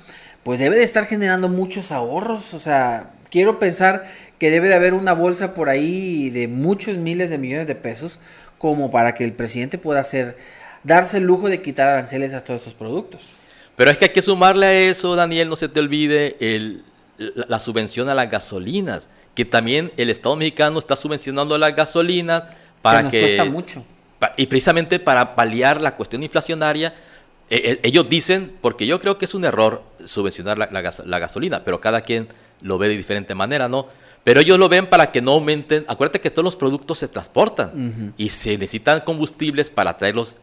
[0.42, 2.54] pues debe de estar generando muchos ahorros.
[2.54, 7.30] O sea, quiero pensar que debe de haber una bolsa por ahí de muchos miles
[7.30, 8.20] de millones de pesos
[8.58, 10.36] como para que el presidente pueda hacer,
[10.84, 13.34] darse el lujo de quitar aranceles a todos estos productos.
[13.74, 16.84] Pero es que hay que sumarle a eso, Daniel, no se te olvide, el,
[17.18, 22.44] la subvención a las gasolinas que también el Estado mexicano está subvencionando las gasolinas
[22.80, 23.84] para que, nos cuesta mucho.
[24.38, 26.94] Y precisamente para paliar la cuestión inflacionaria,
[27.50, 31.62] eh, eh, ellos dicen, porque yo creo que es un error subvencionar la, la, gasolina,
[31.64, 32.28] pero cada quien
[32.62, 33.86] lo ve de diferente manera, ¿no?
[34.24, 35.84] Pero ellos lo ven para que no aumenten.
[35.86, 40.36] Acuérdate que todos los productos se transportan y se necesitan combustibles para traerlos,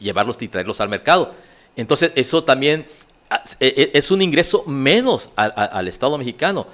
[0.00, 1.32] llevarlos y traerlos al mercado.
[1.76, 2.86] Entonces, eso también
[3.30, 6.66] ah, e, e, es un ingreso menos al Estado mexicano.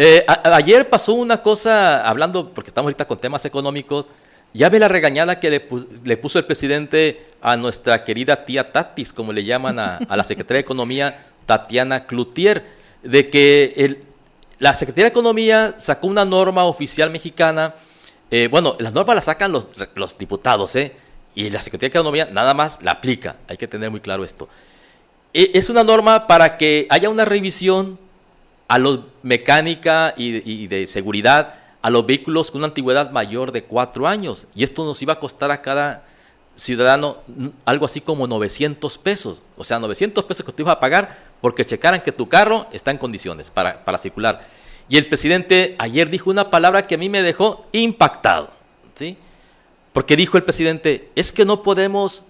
[0.00, 4.06] Eh, ayer pasó una cosa, hablando, porque estamos ahorita con temas económicos,
[4.54, 9.32] ya ve la regañada que le, puso el presidente a nuestra querida tía Tatis, como
[9.32, 12.64] le llaman a, la Secretaría de Economía, Tatiana Cloutier,
[13.02, 13.98] de que
[14.60, 17.74] la Secretaría de Economía sacó una norma oficial mexicana,
[18.30, 20.92] eh, bueno, las normas las sacan los, los diputados, ¿eh?
[21.34, 24.48] Y la Secretaría de Economía nada más la aplica, hay que tener muy claro esto.
[25.34, 27.98] E, es una norma para que haya una revisión
[28.68, 34.06] a los mecánica y, de seguridad a los vehículos con una antigüedad mayor de cuatro
[34.06, 34.46] años.
[34.54, 36.04] Y esto nos iba a costar a cada
[36.54, 37.18] ciudadano
[37.64, 39.42] algo así como 900 pesos.
[39.56, 42.90] O sea, 900 pesos que te ibas a pagar porque checaran que tu carro está
[42.90, 44.46] en condiciones para, para circular.
[44.88, 48.50] Y el presidente ayer dijo una palabra que a mí me dejó impactado.
[48.94, 49.16] ¿sí?
[49.92, 52.24] Porque dijo el presidente, es que no podemos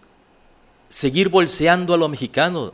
[0.88, 2.72] seguir bolseando a los mexicanos.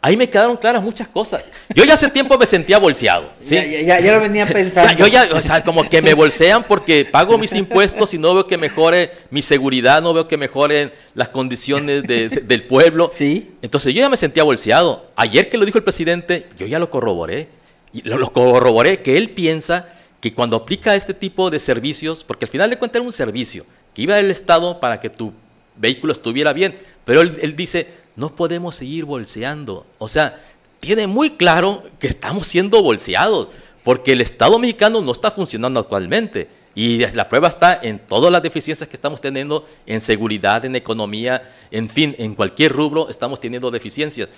[0.00, 1.44] Ahí me quedaron claras muchas cosas.
[1.74, 3.32] Yo ya hace tiempo me sentía bolseado.
[3.42, 3.56] ¿sí?
[3.56, 4.92] Ya, ya, lo venía pensando.
[4.94, 8.46] yo ya, o sea, como que me bolsean porque pago mis impuestos y no veo
[8.46, 13.10] que mejore mi seguridad, no veo que mejoren las condiciones del pueblo.
[13.18, 13.50] Sí.
[13.62, 15.10] Entonces yo ya me sentía bolseado.
[15.16, 17.48] Ayer que lo dijo el presidente, yo ya lo corroboré.
[17.92, 19.88] Y lo, corroboré, que él piensa
[20.20, 23.66] que cuando aplica este tipo de servicios, porque al final de cuentas era un servicio,
[23.92, 25.32] que iba del Estado para que tu
[25.76, 27.88] vehículo estuviera bien, pero él, él dice,
[28.18, 29.86] no podemos seguir bolseando.
[29.98, 30.42] O sea,
[30.80, 33.48] tiene muy claro que estamos siendo bolseados,
[33.84, 36.48] porque el Estado mexicano no está funcionando actualmente.
[36.74, 41.42] Y la prueba está en todas las deficiencias que estamos teniendo en seguridad, en economía,
[41.70, 44.28] en fin, en cualquier rubro estamos teniendo deficiencias.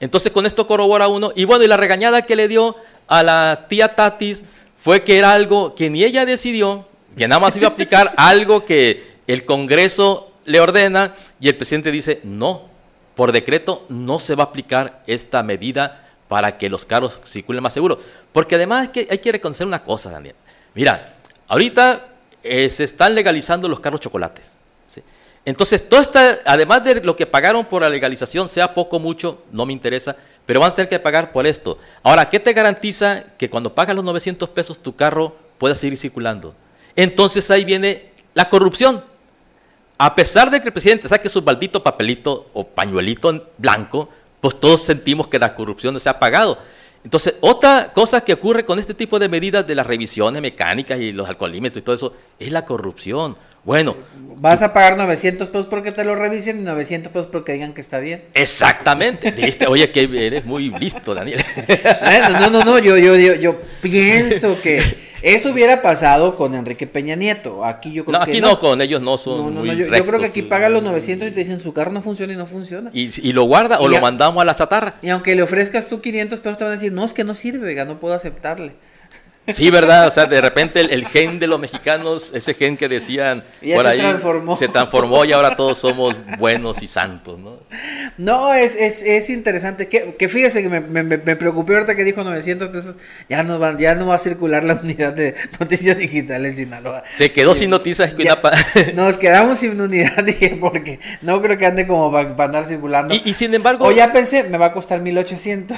[0.00, 1.32] Entonces con esto corrobora uno.
[1.34, 2.74] Y bueno, y la regañada que le dio
[3.06, 4.42] a la tía Tatis
[4.76, 6.86] fue que era algo que ni ella decidió,
[7.16, 11.90] que nada más iba a aplicar algo que el Congreso le ordena y el presidente
[11.90, 12.67] dice, no,
[13.18, 17.74] por decreto no se va a aplicar esta medida para que los carros circulen más
[17.74, 17.98] seguros.
[18.32, 20.36] Porque además que, hay que reconocer una cosa, Daniel.
[20.74, 21.16] Mira,
[21.48, 22.08] Ahorita
[22.42, 24.44] eh, se están legalizando los carros chocolates.
[25.44, 29.44] Entonces, todo esta, además de lo que pagaron por la legalización, sea poco o mucho,
[29.50, 30.14] no me interesa,
[30.44, 31.78] pero van a tener que pagar por esto.
[32.02, 36.54] Ahora, ¿qué te garantiza que cuando pagas los 900 pesos tu carro pueda seguir circulando?
[36.94, 39.02] Entonces ahí viene la corrupción.
[39.98, 44.08] A pesar de que el presidente saque su maldito papelito o pañuelito blanco,
[44.40, 46.56] pues todos sentimos que la corrupción no se ha pagado.
[47.02, 51.12] Entonces, otra cosa que ocurre con este tipo de medidas de las revisiones mecánicas y
[51.12, 53.36] los alcoholímetros y todo eso es la corrupción.
[53.64, 53.96] Bueno.
[54.36, 57.80] Vas a pagar 900 pesos porque te lo revisen y 900 pesos porque digan que
[57.80, 58.24] está bien.
[58.34, 59.34] Exactamente.
[59.68, 61.44] Oye, que eres muy listo, Daniel.
[62.40, 67.16] no, no, no, yo, yo, yo, yo pienso que eso hubiera pasado con Enrique Peña
[67.16, 67.64] Nieto.
[67.64, 68.58] Aquí yo creo no, aquí no.
[68.60, 69.54] con ellos no son.
[69.54, 72.02] muy yo, yo, creo que aquí paga los 900 y te dicen su carro no
[72.02, 72.90] funciona y no funciona.
[72.92, 74.94] Y, lo guarda o lo mandamos a la chatarra.
[75.02, 77.34] Y aunque le ofrezcas tú 500 pesos, te van a decir, no, es que no
[77.34, 78.72] sirve, no puedo aceptarle.
[79.52, 80.06] Sí, ¿verdad?
[80.06, 83.42] O sea, de repente el, gen de los mexicanos, ese gen que decían
[83.74, 84.56] por se ahí, transformó.
[84.56, 87.58] se transformó y ahora todos somos buenos y santos, ¿no?
[88.16, 89.88] No, es, es, es interesante.
[89.88, 92.96] Que, que, fíjese que me, me, me, preocupé ahorita que dijo 900 pesos,
[93.28, 97.04] ya no, van, ya no va a circular la unidad de noticias digitales en Sinaloa.
[97.16, 98.14] Se quedó sin noticias.
[98.94, 103.14] nos quedamos sin unidad, dije, porque no creo que ande como para, andar circulando.
[103.14, 103.86] Y, y sin embargo...
[103.86, 105.76] O ya pensé, me va a costar 1800.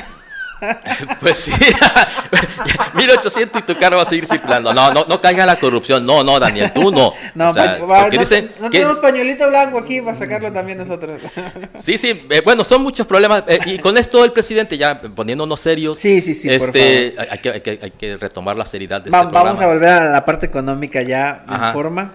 [1.21, 1.53] Pues sí,
[2.95, 4.73] 1800 y tu carro va a seguir circulando.
[4.73, 6.05] No, no, no caiga la corrupción.
[6.05, 7.13] No, no, Daniel, tú no.
[7.35, 11.21] No, no, tenemos pañuelito blanco aquí para sacarlo también nosotros.
[11.79, 13.45] Sí, sí, eh, bueno, son muchos problemas.
[13.47, 17.51] Eh, y con esto el presidente, ya poniéndonos serios, sí, sí, sí, este, Hay, que,
[17.51, 20.47] hay, que, hay, que, retomar la seriedad de este Vamos a volver a la parte
[20.47, 22.13] económica ya en forma.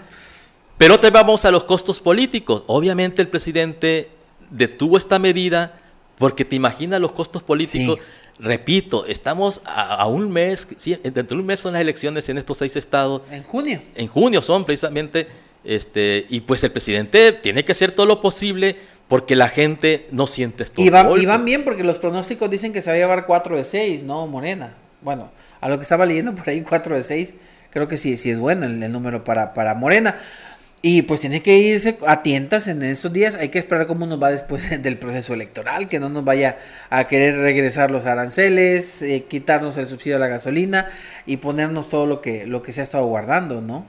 [0.77, 2.63] Pero te vamos a los costos políticos.
[2.67, 4.09] Obviamente el presidente
[4.49, 5.79] detuvo esta medida
[6.17, 7.99] porque te imaginas los costos políticos.
[8.37, 10.67] Repito, estamos a, un mes,
[11.03, 13.21] dentro de un mes son las elecciones en estos seis estados.
[13.31, 13.81] En junio.
[13.95, 15.27] En junio son precisamente,
[15.63, 18.75] este, y pues el presidente tiene que hacer todo lo posible
[19.07, 20.81] porque la gente no siente esto.
[20.81, 24.03] Y, van bien porque los pronósticos dicen que se va a llevar 4 de 6,
[24.03, 24.75] ¿no, Morena?
[25.01, 25.31] Bueno,
[25.61, 27.35] a lo que estaba leyendo por ahí, 4 de 6,
[27.69, 30.17] creo que sí, sí es bueno el, el número para, para Morena.
[30.87, 33.33] Y pues tiene que irse a tientas en estos días.
[33.33, 36.59] Hay que esperar cómo nos va después del proceso electoral, que no nos vaya
[36.91, 40.91] a querer regresar los aranceles, eh, quitarnos el subsidio a la gasolina
[41.25, 43.83] y ponernos todo lo que, lo que se ha estado guardando, ¿no?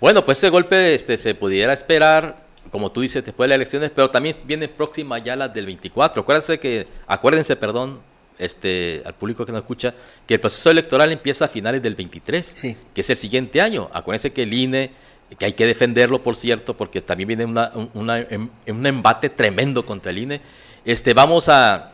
[0.00, 2.36] Bueno, pues ese golpe este, se pudiera esperar,
[2.70, 6.22] como tú dices, después de las elecciones, pero también viene próxima ya las del 24.
[6.22, 7.98] Acuérdense que, acuérdense, perdón,
[8.38, 9.96] este, al público que nos escucha,
[10.28, 12.76] que el proceso electoral empieza a finales del 23, sí.
[12.94, 13.90] que es el siguiente año.
[13.92, 14.92] Acuérdense que el INE
[15.38, 20.10] que hay que defenderlo, por cierto, porque también viene una, em, un embate tremendo contra
[20.10, 20.40] el INE.
[20.84, 21.92] Este, vamos a,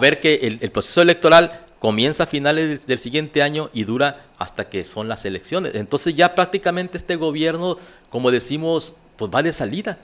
[0.00, 4.84] ver que el, proceso electoral comienza a finales del siguiente año y dura hasta que
[4.84, 5.74] son las elecciones.
[5.74, 7.76] Entonces ya prácticamente este gobierno,
[8.10, 9.98] como decimos, pues va de salida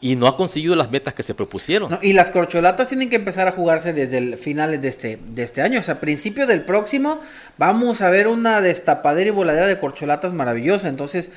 [0.00, 1.98] y no ha conseguido las metas que se propusieron.
[2.02, 5.80] y las corcholatas tienen que empezar a jugarse desde finales de este, de este año.
[5.80, 7.20] O sea, a principio del próximo
[7.56, 10.88] vamos a ver una destapadera y voladera de corcholatas maravillosa.
[10.88, 11.30] Entonces,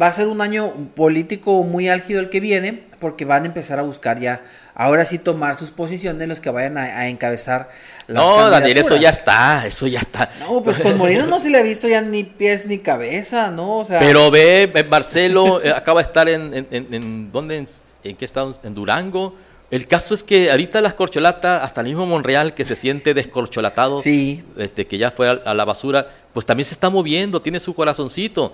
[0.00, 3.78] va a ser un año político muy álgido el que viene, porque van a empezar
[3.78, 4.44] a buscar ya,
[4.74, 7.70] ahora sí tomar sus posiciones los que vayan a, encabezar
[8.06, 10.30] las No, Daniel, eso ya está, eso ya está.
[10.40, 13.78] No, pues con Moreno no se le ha visto ya ni pies ni cabeza, ¿no?
[13.78, 13.98] O sea...
[13.98, 17.64] Pero ve, Marcelo eh, acaba de estar en, en, en, ¿dónde?
[18.04, 18.54] En, qué estado?
[18.62, 19.34] En Durango.
[19.70, 24.02] El caso es que ahorita las corcholatas, hasta el mismo Monreal que se siente descorcholatado,
[24.02, 24.44] sí.
[24.58, 28.52] este, que ya fue a la basura, pues también se está moviendo, tiene su corazoncito.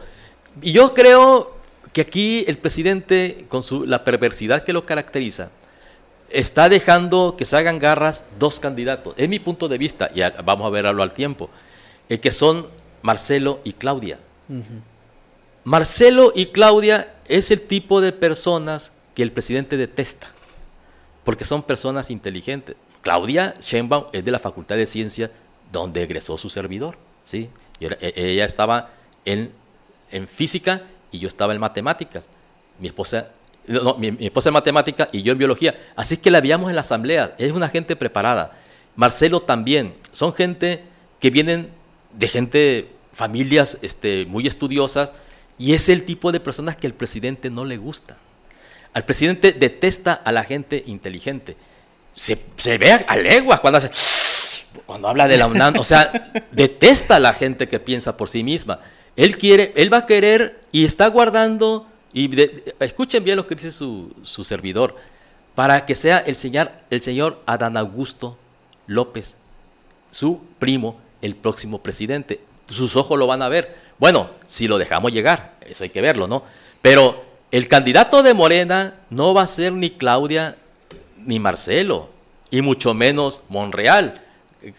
[0.62, 1.56] Y yo creo
[1.92, 5.50] que aquí el presidente, con su, la perversidad que lo caracteriza,
[6.30, 9.14] está dejando que se hagan garras dos candidatos.
[9.16, 11.50] Es mi punto de vista, y vamos a verlo al tiempo,
[12.08, 12.66] eh, que son
[13.02, 14.18] Marcelo y Claudia.
[15.64, 20.28] Marcelo y Claudia es el tipo de personas que el presidente detesta,
[21.24, 22.76] porque son personas inteligentes.
[23.02, 25.30] Claudia Sheinbaum es de la Facultad de Ciencias
[25.70, 26.96] donde egresó su servidor.
[27.24, 27.50] ¿sí?
[27.80, 28.90] E, ella estaba
[29.24, 29.52] en,
[30.10, 32.28] en física y yo estaba en matemáticas.
[32.78, 33.28] Mi esposa
[33.68, 35.74] no, mi, esposa en matemática y yo en biología.
[35.94, 37.34] Así que la veíamos en la asamblea.
[37.38, 38.52] Es una gente preparada.
[38.96, 39.94] Marcelo también.
[40.12, 40.82] Son gente
[41.20, 41.70] que vienen
[42.12, 45.12] de gente, familias este, muy estudiosas,
[45.58, 48.16] y es el tipo de personas que al presidente no le gusta.
[48.94, 51.56] Al presidente detesta a la gente inteligente.
[52.14, 53.90] Se, se ve a leguas cuando hace,
[54.86, 58.42] cuando habla de la UNAM, o sea, detesta a la gente que piensa por sí
[58.42, 58.80] misma.
[59.18, 62.30] Él quiere, él va a querer y está guardando y
[62.78, 64.94] escuchen bien lo que dice su, su, servidor,
[65.56, 68.38] para que sea el señor, el señor Adán Augusto
[68.86, 69.34] López,
[70.12, 72.40] su primo, el próximo presidente.
[72.68, 73.74] Sus ojos lo van a ver.
[73.98, 76.44] Bueno, si lo dejamos llegar, eso hay que verlo, ¿no?
[76.80, 80.56] Pero el candidato de Morena no va a ser ni Claudia
[81.16, 82.10] ni Marcelo,
[82.52, 84.22] y mucho menos Monreal.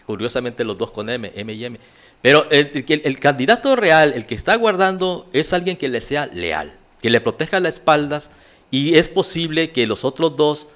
[0.06, 1.78] Curiosamente los dos con M, M y M.
[2.22, 6.72] Pero el, el candidato real, el que está guardando, es alguien que le sea leal
[7.00, 8.30] que le proteja las espaldas
[8.70, 10.68] y es posible que los otros dos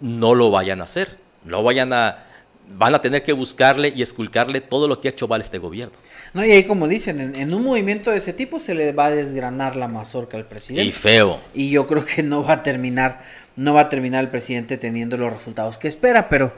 [0.00, 2.24] no lo vayan a hacer, no vayan a
[2.70, 5.96] van a tener que buscarle y esculcarle todo lo que ha hecho mal este gobierno.
[6.34, 9.06] No, y ahí como dicen, en, en, un movimiento de ese tipo se le va
[9.06, 10.86] a desgranar la mazorca al presidente.
[10.86, 11.40] Y feo.
[11.54, 13.22] Y yo creo que no va a terminar,
[13.56, 16.52] no va a terminar el presidente teniendo los resultados que espera, pero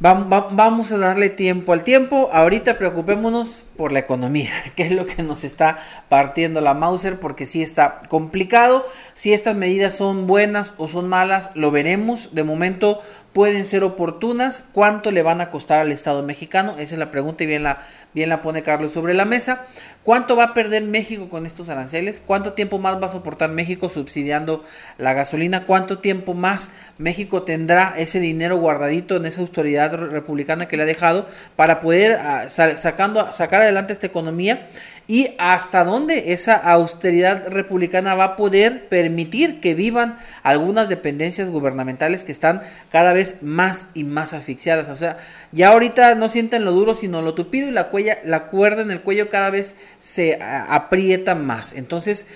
[0.00, 2.30] vamos a darle tiempo al tiempo.
[2.32, 7.46] Ahorita preocupémonos por la economía, que es lo que nos está partiendo la Mauser, porque
[7.46, 8.86] sí está complicado.
[9.12, 12.32] Si estas medidas son buenas o son malas, lo veremos.
[12.32, 13.00] De momento
[13.32, 14.62] pueden ser oportunas.
[14.72, 16.74] ¿Cuánto le van a costar al Estado mexicano?
[16.78, 17.82] Esa es la pregunta y bien la,
[18.14, 19.62] bien la pone Carlos sobre la mesa.
[20.02, 22.20] ¿Cuánto va a perder México con estos aranceles?
[22.24, 24.64] ¿Cuánto tiempo más va a soportar México subsidiando
[24.98, 25.64] la gasolina?
[25.64, 30.86] ¿Cuánto tiempo más México tendrá ese dinero guardadito en esa autoridad republicana que le ha
[30.86, 34.68] dejado para poder ah, sacando, sacar adelante esta economía?
[35.08, 42.24] y hasta dónde esa austeridad republicana va a poder permitir que vivan algunas dependencias gubernamentales
[42.24, 44.88] que están cada vez más y más asfixiadas.
[44.88, 45.18] O sea,
[45.50, 47.90] ya ahorita no sienten lo duro, sino lo tupido y la,
[48.24, 51.72] la cuerda en el cuello cada vez se aprieta más.
[51.72, 52.26] Entonces,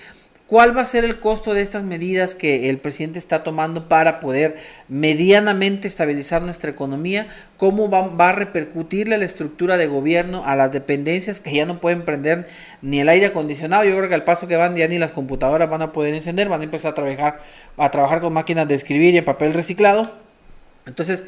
[0.47, 4.21] ¿Cuál va a ser el costo de estas medidas que el presidente está tomando para
[4.21, 4.55] poder
[4.87, 7.27] medianamente estabilizar nuestra economía?
[7.57, 12.03] ¿Cómo va, a repercutirle la estructura de gobierno a las dependencias que ya no pueden
[12.03, 12.47] prender
[12.81, 13.83] ni el aire acondicionado?
[13.83, 16.47] Yo creo que al paso que van ya ni las computadoras van a poder encender,
[16.47, 17.41] van a empezar a trabajar,
[17.75, 20.13] a trabajar con máquinas de escribir y en papel reciclado.
[20.85, 21.25] Entonces,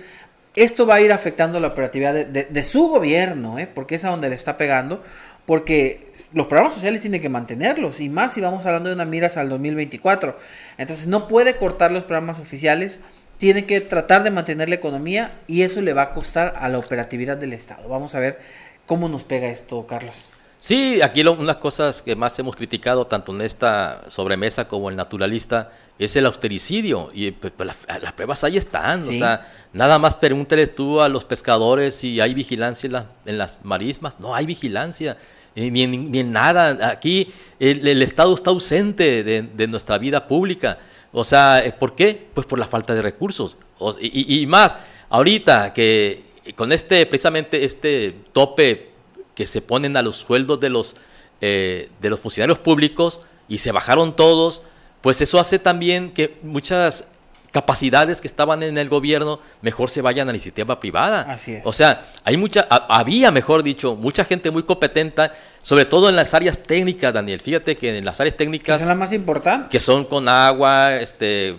[0.55, 3.67] esto va a ir afectando la operatividad de, su gobierno, ¿eh?
[3.67, 5.03] porque es a donde le está pegando
[5.49, 9.35] porque los programas sociales tienen que mantenerlos, y más si vamos hablando de una miras
[9.35, 10.37] al 2024.
[10.77, 12.99] Entonces no puede cortar los programas oficiales,
[13.39, 16.77] tiene que tratar de mantener la economía y eso le va a costar a la
[16.77, 17.89] operatividad del Estado.
[17.89, 18.37] Vamos a ver
[18.85, 20.27] cómo nos pega esto, Carlos.
[20.59, 24.97] Sí, aquí lo, unas cosas que más hemos criticado, tanto en esta sobremesa como el
[24.97, 27.09] naturalista, es el austericidio.
[27.13, 28.99] Y pues, pues las, pruebas ahí están.
[29.01, 33.57] O sea, nada más pregúntale tú a los pescadores si hay vigilancia en, en las
[33.63, 34.19] marismas.
[34.19, 35.17] No hay vigilancia.
[35.55, 36.89] Eh, ni, en, nada.
[36.89, 40.77] Aquí el, Estado está ausente de, nuestra vida pública.
[41.11, 42.27] O sea, eh, ¿por qué?
[42.33, 43.57] Pues por la falta de recursos.
[43.99, 44.75] y, más,
[45.09, 48.89] ahorita que con este, precisamente este tope
[49.35, 50.95] que se ponen a los sueldos de los,
[51.41, 54.61] eh, de los funcionarios públicos y se bajaron todos,
[55.01, 57.07] pues eso hace también que muchas
[57.51, 61.21] capacidades que estaban en el gobierno mejor se vayan a la iniciativa privada.
[61.21, 61.65] Así es.
[61.65, 65.31] O sea, hay mucha, había, mejor dicho, mucha gente muy competente,
[65.61, 67.41] sobre todo en las áreas técnicas, Daniel.
[67.41, 68.77] Fíjate que en las áreas técnicas...
[68.77, 69.69] Que son las más importantes.
[69.69, 71.57] Que son con agua, este,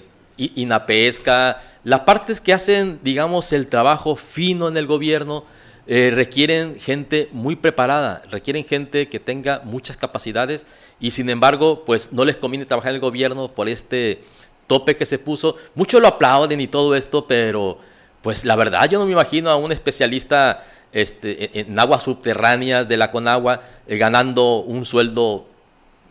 [0.86, 5.45] pesca, las partes que hacen, digamos, el trabajo fino en el gobierno,
[5.86, 10.66] eh, requieren gente muy preparada, requieren gente que tenga muchas capacidades
[11.01, 14.22] y sin embargo, pues no les conviene trabajar en el gobierno por este
[14.71, 15.57] tope que se puso.
[15.75, 17.77] Muchos lo aplauden y todo esto, pero
[18.23, 22.97] pues la verdad yo no me imagino a un especialista este, en, aguas subterráneas de
[22.97, 25.47] la Conagua eh, ganando un sueldo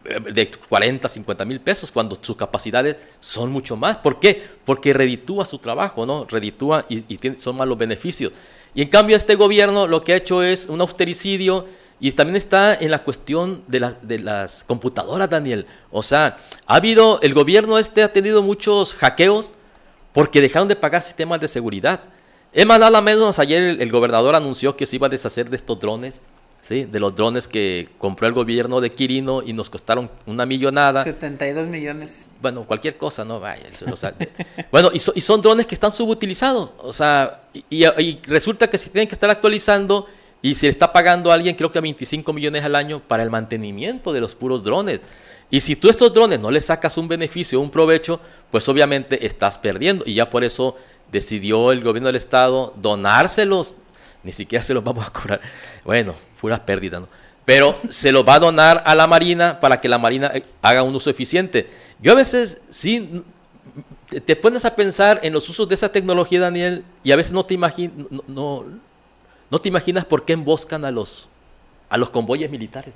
[0.04, 3.96] eh, de 40, 50 mil pesos cuando sus capacidades son mucho más.
[3.96, 4.44] ¿Por qué?
[4.66, 6.26] Porque reditúa su trabajo, ¿no?
[6.26, 8.34] Reditúa y, y son más los beneficios.
[8.76, 11.66] Y en cambio este gobierno lo que ha hecho es un austericidio
[12.00, 15.66] y también está en la cuestión de, de las computadoras, Daniel.
[15.92, 19.52] O sea, ha habido, el gobierno este ha tenido muchos hackeos
[20.14, 22.00] porque dejaron de pagar sistemas de seguridad.
[22.54, 25.80] Es más, nada menos ayer el, gobernador anunció que se iba a deshacer de estos
[25.80, 26.22] drones,
[26.62, 26.86] ¿sí?
[26.86, 31.04] de los drones que compró el gobierno de Quirino y nos costaron una millonada.
[31.04, 32.28] 72 millones.
[32.42, 33.40] Bueno, cualquier cosa, ¿no?
[33.40, 33.68] Vaya,
[34.72, 36.72] bueno, y, y, son drones que están subutilizados.
[36.80, 40.08] O sea, y, y resulta que se tienen que estar actualizando
[40.42, 43.30] y se le está pagando a alguien creo que 25 millones al año para el
[43.30, 45.02] mantenimiento de los puros drones.
[45.52, 48.20] Y si tú estos drones no le sacas un beneficio, un provecho,
[48.52, 50.06] pues obviamente estás perdiendo.
[50.06, 50.76] Y ya por eso
[51.12, 53.74] decidió el gobierno del estado donárselos.
[54.24, 55.42] Ni siquiera se los vamos a cobrar.
[55.84, 57.08] Bueno, puras pérdidas, ¿no?
[57.46, 60.84] Pero se los va a donar a la Marina para que la Marina eh, haga
[60.84, 61.68] un uso eficiente.
[62.00, 63.24] Yo a veces sí
[64.26, 67.46] te pones a pensar en los usos de esa tecnología, Daniel, y a veces no
[67.46, 68.66] te, no, no,
[69.58, 71.28] te imaginas por qué emboscan a los,
[71.90, 72.94] a los convoyes militares.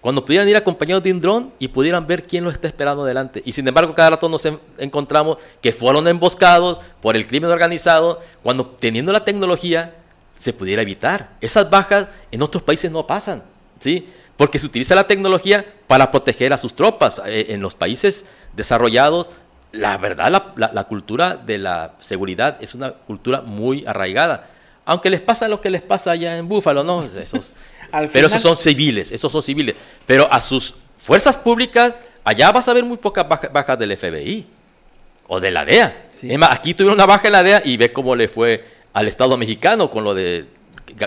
[0.00, 3.42] Cuando pudieran ir acompañados de un dron y pudieran ver quién los está esperando adelante.
[3.44, 4.44] Y sin embargo, cada rato nos
[4.78, 9.94] encontramos que fueron emboscados por el crimen organizado, cuando teniendo la tecnología
[10.36, 11.30] se pudiera evitar.
[11.40, 13.44] Esas bajas en otros países no pasan,
[13.78, 14.08] ¿sí?
[14.36, 17.22] Porque se utiliza la tecnología para proteger a sus tropas.
[17.26, 18.24] Eh, en los países
[18.56, 19.30] desarrollados,
[19.70, 24.48] la verdad, la, cultura de la seguridad es una cultura muy arraigada.
[24.84, 27.02] Aunque les pasa lo que les pasa allá en Búfalo, ¿no?
[27.22, 27.54] Esos,
[28.12, 29.76] pero esos son civiles, esos son civiles.
[30.06, 34.46] Pero a sus fuerzas públicas, allá vas a ver muy pocas bajas, del FBI
[35.28, 36.06] o de la DEA.
[36.22, 38.64] Es más, aquí tuvieron una baja en la DEA y ve cómo le fue
[38.94, 40.46] al Estado mexicano con lo de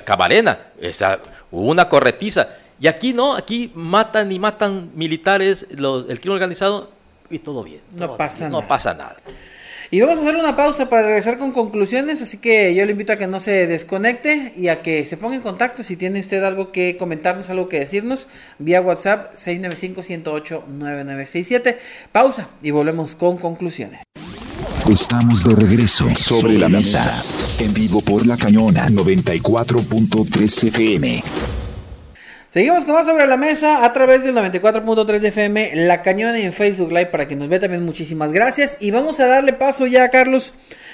[0.03, 0.59] Cabarena.
[0.79, 1.19] Esa,
[1.51, 2.49] hubo una corretiza.
[2.79, 6.91] Y aquí no, aquí matan y matan militares, el crimen organizado
[7.29, 7.81] y todo bien.
[7.91, 8.61] no pasa nada.
[8.61, 9.15] No pasa nada.
[9.95, 13.13] Y vamos a hacer una pausa para regresar con conclusiones, así que yo le invito
[13.13, 16.43] a que no se desconecte y a que se ponga en contacto si tiene usted
[16.43, 18.27] algo que comentarnos, algo que decirnos,
[18.59, 21.77] vía WhatsApp 695-108-9967.
[22.11, 24.01] Pausa y volvemos con conclusiones.
[24.89, 27.23] Estamos de regreso sobre la mesa,
[27.57, 31.23] en vivo por la cañona 94.3 FM.
[32.55, 36.43] Seguimos con más sobre la mesa a través del 94.3 de FM, La Cañona y
[36.43, 37.83] en Facebook Live para que nos vea también.
[37.83, 38.77] Muchísimas gracias.
[38.79, 40.53] Y vamos a darle paso ya, Carlos,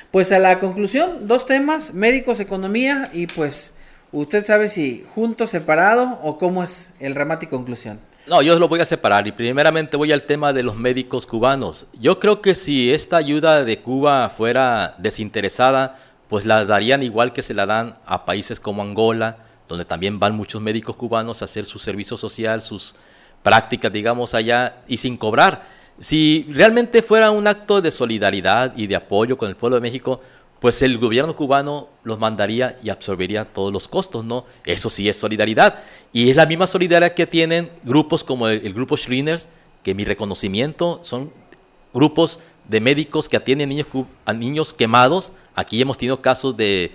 [0.10, 1.28] pues a la conclusión.
[1.28, 3.76] Dos temas, médicos, economía y pues
[4.12, 8.00] usted sabe si junto, separado o cómo es el remate y conclusión.
[8.26, 11.86] No, yo lo voy a separar y primeramente voy al tema de los médicos cubanos.
[11.94, 17.44] Yo creo que si esta ayuda de Cuba fuera desinteresada, pues la darían igual que
[17.44, 19.38] se la dan a países como Angola,
[19.72, 22.94] donde también van muchos médicos cubanos a hacer su servicio social, sus
[23.42, 25.66] prácticas, digamos, allá y sin cobrar.
[26.00, 30.22] Si realmente fuera un acto de solidaridad y de apoyo con el pueblo de México,
[30.60, 34.46] pues el gobierno cubano los mandaría y absorbería todos los costos, ¿no?
[34.66, 35.80] Eso sí es solidaridad.
[36.12, 39.48] Y es la misma solidaridad que tienen grupos como el, grupo Shriners,
[39.84, 41.32] que mi reconocimiento son
[41.94, 43.88] grupos de médicos que atienden niños,
[44.26, 45.32] a niños quemados.
[45.56, 46.92] Aquí hemos tenido casos de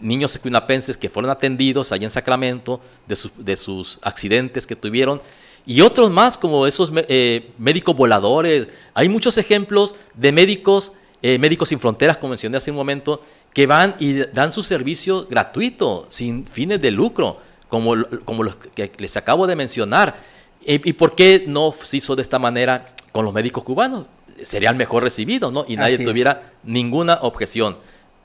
[0.00, 5.20] niños equinapenses que fueron atendidos allá en Sacramento de, sus accidentes que tuvieron
[5.66, 8.68] y otros más como esos eh, médicos voladores.
[8.94, 13.22] Hay muchos ejemplos de médicos, eh, médicos sin fronteras, como mencioné hace un momento,
[13.52, 18.90] que van y dan su servicio gratuito, sin fines de lucro, como, como los que
[18.96, 20.16] les acabo de mencionar.
[20.64, 24.06] ¿Y por qué no se hizo de esta manera con los médicos cubanos?
[24.42, 25.64] Sería el mejor recibido, ¿no?
[25.68, 27.78] Y nadie tuviera ninguna objeción.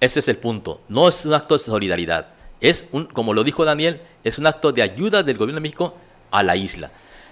[0.04, 0.82] Ese es el punto.
[0.90, 2.28] No es un acto de solidaridad.
[2.60, 5.96] Es un, como lo dijo Daniel, es un acto de ayuda del gobierno de México
[6.30, 6.92] a la isla.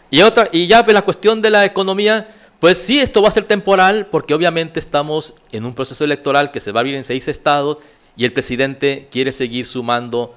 [0.10, 2.30] Y, otra, y ya pues, la cuestión de la economía,
[2.62, 6.62] pues sí, esto va a ser temporal porque obviamente estamos en un proceso electoral que
[6.62, 7.80] se va a abrir en seis estados
[8.16, 10.34] y el presidente quiere seguir sumando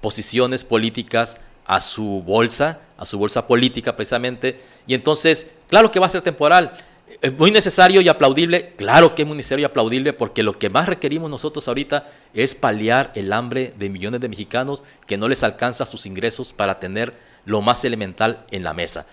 [0.00, 4.60] posiciones políticas a su bolsa, a su bolsa política precisamente.
[4.88, 6.78] Y entonces, claro que va a ser temporal.
[7.22, 8.72] ¿Es muy necesario y aplaudible?
[8.76, 12.54] Claro que es muy necesario y aplaudible porque lo que más requerimos nosotros ahorita es
[12.54, 17.14] paliar el hambre de millones de mexicanos que no les alcanza sus ingresos para tener
[17.44, 19.06] lo más elemental en la mesa.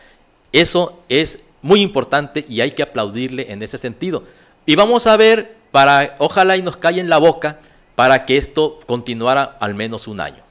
[0.52, 4.24] Eso es muy importante y hay que aplaudirle en ese sentido.
[4.66, 7.60] Y vamos a ver, para ojalá y nos calle en la boca
[7.96, 10.44] para que esto continuara al menos un año.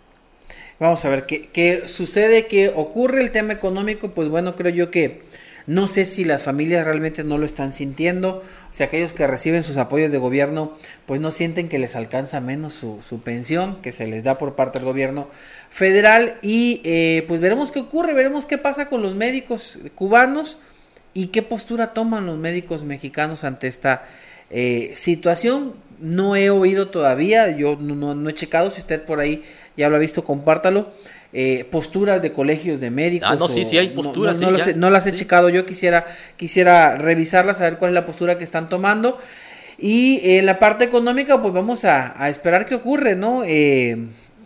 [0.78, 4.90] Vamos a ver qué, qué sucede, qué ocurre el tema económico, pues bueno, creo yo
[4.90, 5.22] que
[5.66, 8.42] no sé si las familias realmente no lo están sintiendo.
[8.70, 12.74] Sea, aquellos que reciben sus apoyos de gobierno, pues no sienten que les alcanza menos
[12.74, 15.28] su, su pensión que se les da por parte del gobierno
[15.70, 16.36] federal.
[16.42, 20.58] Y eh, pues veremos qué ocurre, veremos qué pasa con los médicos cubanos
[21.14, 24.06] y qué postura toman los médicos mexicanos ante esta
[24.50, 25.74] eh, situación.
[26.00, 29.44] No he oído todavía, yo no, no he checado, si usted por ahí
[29.76, 30.92] ya lo ha visto, compártalo
[31.34, 33.28] eh, posturas de colegios de médicos.
[33.30, 34.38] Ah, no, sí, sí hay posturas.
[34.76, 36.06] No, las he checado, yo quisiera,
[36.36, 39.18] quisiera revisarlas, saber cuál es la postura que están tomando.
[39.78, 43.42] Y en eh, la parte económica, pues vamos a, esperar qué ocurre, ¿no?
[43.44, 43.96] Eh,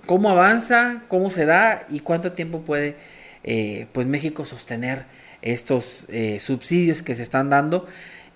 [0.06, 2.96] cómo avanza, cómo se da y cuánto tiempo puede
[3.92, 5.04] pues México sostener
[5.40, 6.08] estos
[6.40, 7.86] subsidios que se están dando.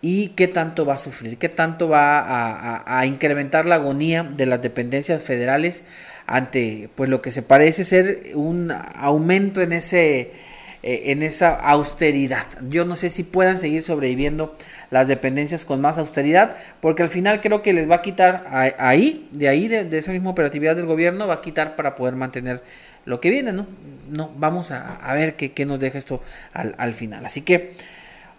[0.02, 4.62] Y qué tanto va a sufrir, qué tanto va a, incrementar la agonía de las
[4.62, 5.82] dependencias federales
[6.26, 10.32] ante pues lo que se parece ser un aumento en ese
[10.82, 12.46] eh, en esa austeridad.
[12.70, 14.56] Yo no sé si puedan seguir sobreviviendo
[14.90, 18.46] las dependencias con más austeridad, porque al final creo que les va a quitar
[18.78, 22.62] ahí, de ahí, de, esa misma operatividad del gobierno, va a quitar para poder mantener
[23.04, 23.66] lo que viene, ¿no?
[24.08, 26.22] No, vamos a, ver qué, nos deja esto
[26.54, 27.26] al, al final.
[27.26, 27.74] Así que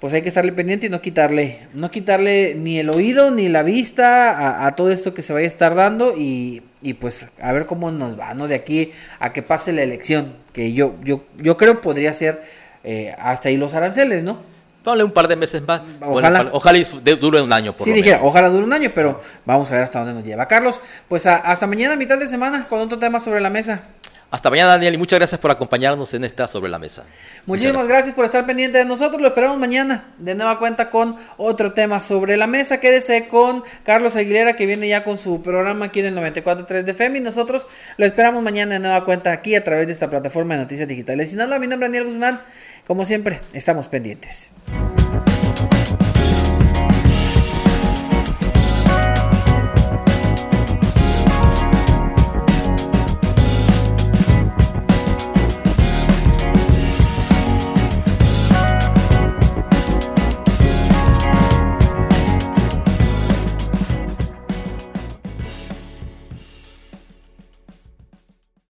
[0.02, 3.62] pues hay que estarle pendiente y no quitarle, no quitarle ni el oído ni la
[3.62, 6.64] vista a, todo esto que se vaya a estar dando y,
[7.00, 8.48] pues a ver cómo nos va, ¿no?
[8.48, 12.42] De aquí a que pase la elección, que yo, yo, yo creo podría ser
[12.84, 14.40] eh, hasta ahí los aranceles, ¿no?
[14.84, 15.84] Ponle un par de meses más.
[16.02, 16.80] Ojalá, ojalá
[17.20, 17.76] dure un año.
[17.76, 20.48] Por sí, dije, ojalá dure un año, pero vamos a ver hasta dónde nos lleva.
[20.48, 23.84] Carlos, pues hasta mañana, mitad de semana, con otro tema sobre la mesa.
[24.32, 27.04] Hasta mañana, Daniel, y muchas gracias por acompañarnos en esta Sobre la Mesa.
[27.46, 28.16] Muchísimas gracias.
[28.16, 29.22] por estar pendiente de nosotros.
[29.22, 32.80] Lo esperamos mañana de nueva cuenta con otro tema sobre la mesa.
[32.80, 37.20] Quédese con Carlos Aguilera, que viene ya con su programa aquí del 94.3 de FEMI.
[37.20, 37.68] Nosotros
[37.98, 41.30] lo esperamos mañana de nueva cuenta aquí a través de esta plataforma de noticias digitales.
[41.30, 42.42] Si no, mi nombre es Daniel Guzmán.
[42.88, 44.52] Como siempre, estamos pendientes.